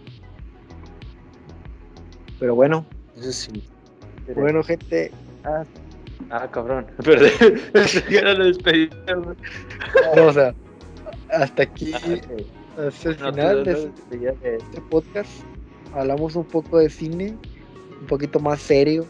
Pero 2.40 2.54
bueno, 2.56 2.84
Eso 3.20 3.32
sí. 3.32 3.62
bueno, 4.34 4.62
gente, 4.62 5.10
Ah, 5.44 5.64
ah, 6.30 6.48
cabrón. 6.50 6.86
Perdón. 7.04 7.30
Era 8.10 8.34
la 8.34 8.44
despedida, 8.44 8.94
no, 10.16 10.26
o 10.26 10.32
sea, 10.32 10.54
hasta 11.30 11.62
aquí, 11.62 11.92
Ah, 11.94 12.86
hasta 12.88 13.08
el 13.10 13.18
No, 13.20 13.32
final 13.32 13.62
pero 13.64 13.80
de 13.80 13.84
este, 13.86 14.16
de- 14.18 14.56
este 14.56 14.80
podcast. 14.82 15.30
Hablamos 15.94 16.36
un 16.36 16.44
poco 16.44 16.78
de 16.78 16.88
cine, 16.90 17.36
un 18.00 18.06
poquito 18.06 18.38
más 18.40 18.60
serio. 18.60 19.06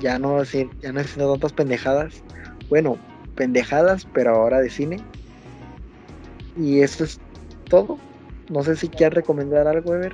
Ya 0.00 0.18
no 0.18 0.42
ya 0.42 0.92
no 0.92 1.00
haciendo 1.00 1.32
tantas 1.32 1.52
pendejadas. 1.52 2.22
Bueno, 2.68 2.96
pendejadas, 3.36 4.06
pero 4.12 4.30
ahora 4.34 4.58
de 4.60 4.68
cine. 4.70 4.96
Y 6.56 6.80
eso 6.80 7.04
es 7.04 7.20
todo. 7.68 7.98
No 8.50 8.62
sé 8.64 8.74
si 8.76 8.88
quieres 8.88 9.14
recomendar 9.14 9.68
algo, 9.68 9.94
Ever. 9.94 10.12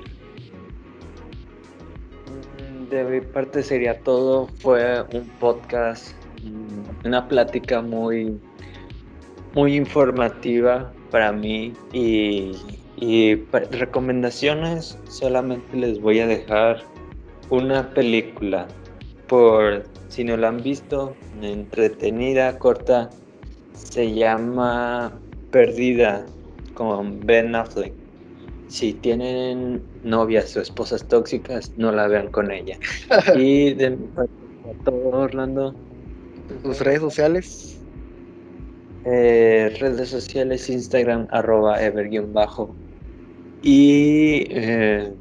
De 2.89 3.03
mi 3.03 3.21
parte 3.21 3.61
sería 3.61 3.99
todo. 3.99 4.47
Fue 4.61 5.03
un 5.13 5.27
podcast, 5.39 6.13
mm, 6.43 7.05
una 7.05 7.27
plática 7.27 7.81
muy, 7.81 8.39
muy 9.53 9.75
informativa 9.75 10.91
para 11.11 11.31
mí 11.31 11.73
y, 11.93 12.51
recomendaciones 13.71 14.97
solamente 15.07 15.77
les 15.77 16.01
voy 16.01 16.19
a 16.19 16.27
dejar 16.27 16.83
una 17.49 17.93
película 17.93 18.67
por 19.27 19.83
si 20.09 20.23
no 20.23 20.35
la 20.35 20.49
han 20.49 20.61
visto, 20.61 21.15
entretenida, 21.41 22.57
corta, 22.57 23.09
se 23.73 24.13
llama 24.13 25.13
Perdida 25.51 26.25
con 26.73 27.19
Ben 27.25 27.55
Affleck. 27.55 27.98
Si 28.69 28.93
tienen 28.93 29.83
novias 30.03 30.55
o 30.55 30.61
esposas 30.61 31.07
tóxicas, 31.07 31.73
no 31.75 31.91
la 31.91 32.07
vean 32.07 32.27
con 32.29 32.51
ella. 32.51 32.77
y 33.35 33.73
de 33.73 33.97
todo 34.85 35.09
Orlando. 35.09 35.75
¿Tus 36.63 36.79
redes 36.79 37.01
sociales? 37.01 37.81
Eh, 39.05 39.75
redes 39.79 40.09
sociales, 40.09 40.69
Instagram, 40.69 41.27
arroba 41.31 41.81
ever-bajo. 41.81 42.75
Y, 43.63 44.45
eh, 44.49 45.11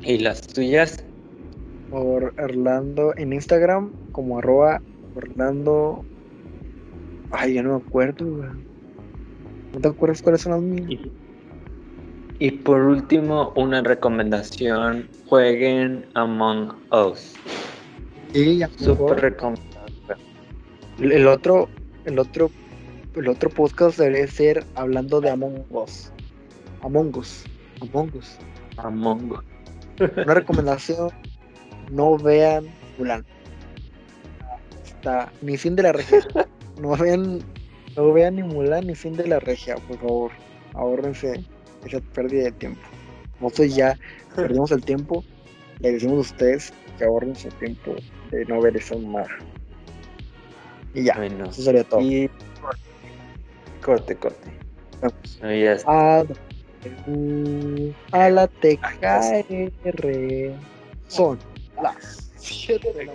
¿Y 0.00 0.18
las 0.18 0.42
tuyas? 0.42 1.04
Por 1.88 2.34
Orlando 2.36 3.14
en 3.16 3.32
Instagram, 3.32 3.92
como 4.10 4.38
arroba 4.38 4.82
Orlando. 5.14 6.04
Ay, 7.30 7.54
ya 7.54 7.62
no 7.62 7.78
me 7.78 7.84
acuerdo, 7.84 8.26
¿No 9.72 9.80
te 9.80 9.88
acuerdas 9.88 10.20
cuáles 10.20 10.42
son 10.42 10.52
las 10.52 10.62
mías? 10.62 11.21
Y, 12.42 12.50
por 12.50 12.80
último, 12.80 13.52
una 13.54 13.82
recomendación: 13.82 15.08
jueguen 15.28 16.04
Among 16.14 16.72
Us. 16.90 17.34
Sí, 18.32 18.58
ya. 18.58 18.68
Súper 18.78 19.20
recomendable. 19.20 20.16
El 20.98 21.28
otro, 21.28 21.68
el 22.04 22.18
otro, 22.18 22.50
el 23.14 23.28
otro 23.28 23.48
podcast 23.48 23.96
debe 23.96 24.26
ser 24.26 24.66
hablando 24.74 25.20
de 25.20 25.30
Among 25.30 25.64
Us. 25.70 26.10
Among 26.80 27.16
Us. 27.16 27.44
Among 27.80 28.10
Us. 28.16 28.36
Among 28.78 29.30
Us. 29.30 29.44
Una 30.00 30.34
recomendación: 30.34 31.10
no 31.92 32.18
vean 32.18 32.66
Mulan. 32.98 33.24
Está 34.84 35.30
ni 35.42 35.56
fin 35.56 35.76
de 35.76 35.84
la 35.84 35.92
regia. 35.92 36.26
No 36.80 36.96
vean, 36.96 37.38
no 37.96 38.12
vean 38.12 38.34
ni 38.34 38.42
Mulan 38.42 38.88
ni 38.88 38.96
fin 38.96 39.12
de 39.12 39.28
la 39.28 39.38
regia, 39.38 39.76
por 39.86 39.98
favor. 39.98 40.32
Ahórrense 40.74 41.44
esa 41.84 42.00
pérdida 42.00 42.44
de 42.44 42.52
tiempo. 42.52 42.82
Nosotros 43.40 43.74
ya 43.74 43.98
perdimos 44.36 44.70
el 44.70 44.84
tiempo. 44.84 45.24
Le 45.80 45.92
decimos 45.92 46.16
a 46.18 46.32
ustedes 46.32 46.72
que 46.98 47.04
ahorren 47.04 47.34
su 47.34 47.48
tiempo 47.48 47.96
de 48.30 48.44
no 48.46 48.60
ver 48.60 48.76
esa 48.76 48.96
más. 48.96 49.28
Y 50.94 51.04
ya, 51.04 51.14
eso 51.14 51.62
sería 51.62 51.84
todo. 51.84 52.00
Y 52.00 52.30
corte, 53.82 54.14
corte. 54.16 54.50
A, 55.86 56.24
a 58.12 58.30
la 58.30 58.46
TKR 58.46 60.04
son 61.08 61.38
las 61.80 62.30
7 62.36 62.92
de 62.92 63.04
la 63.06 63.12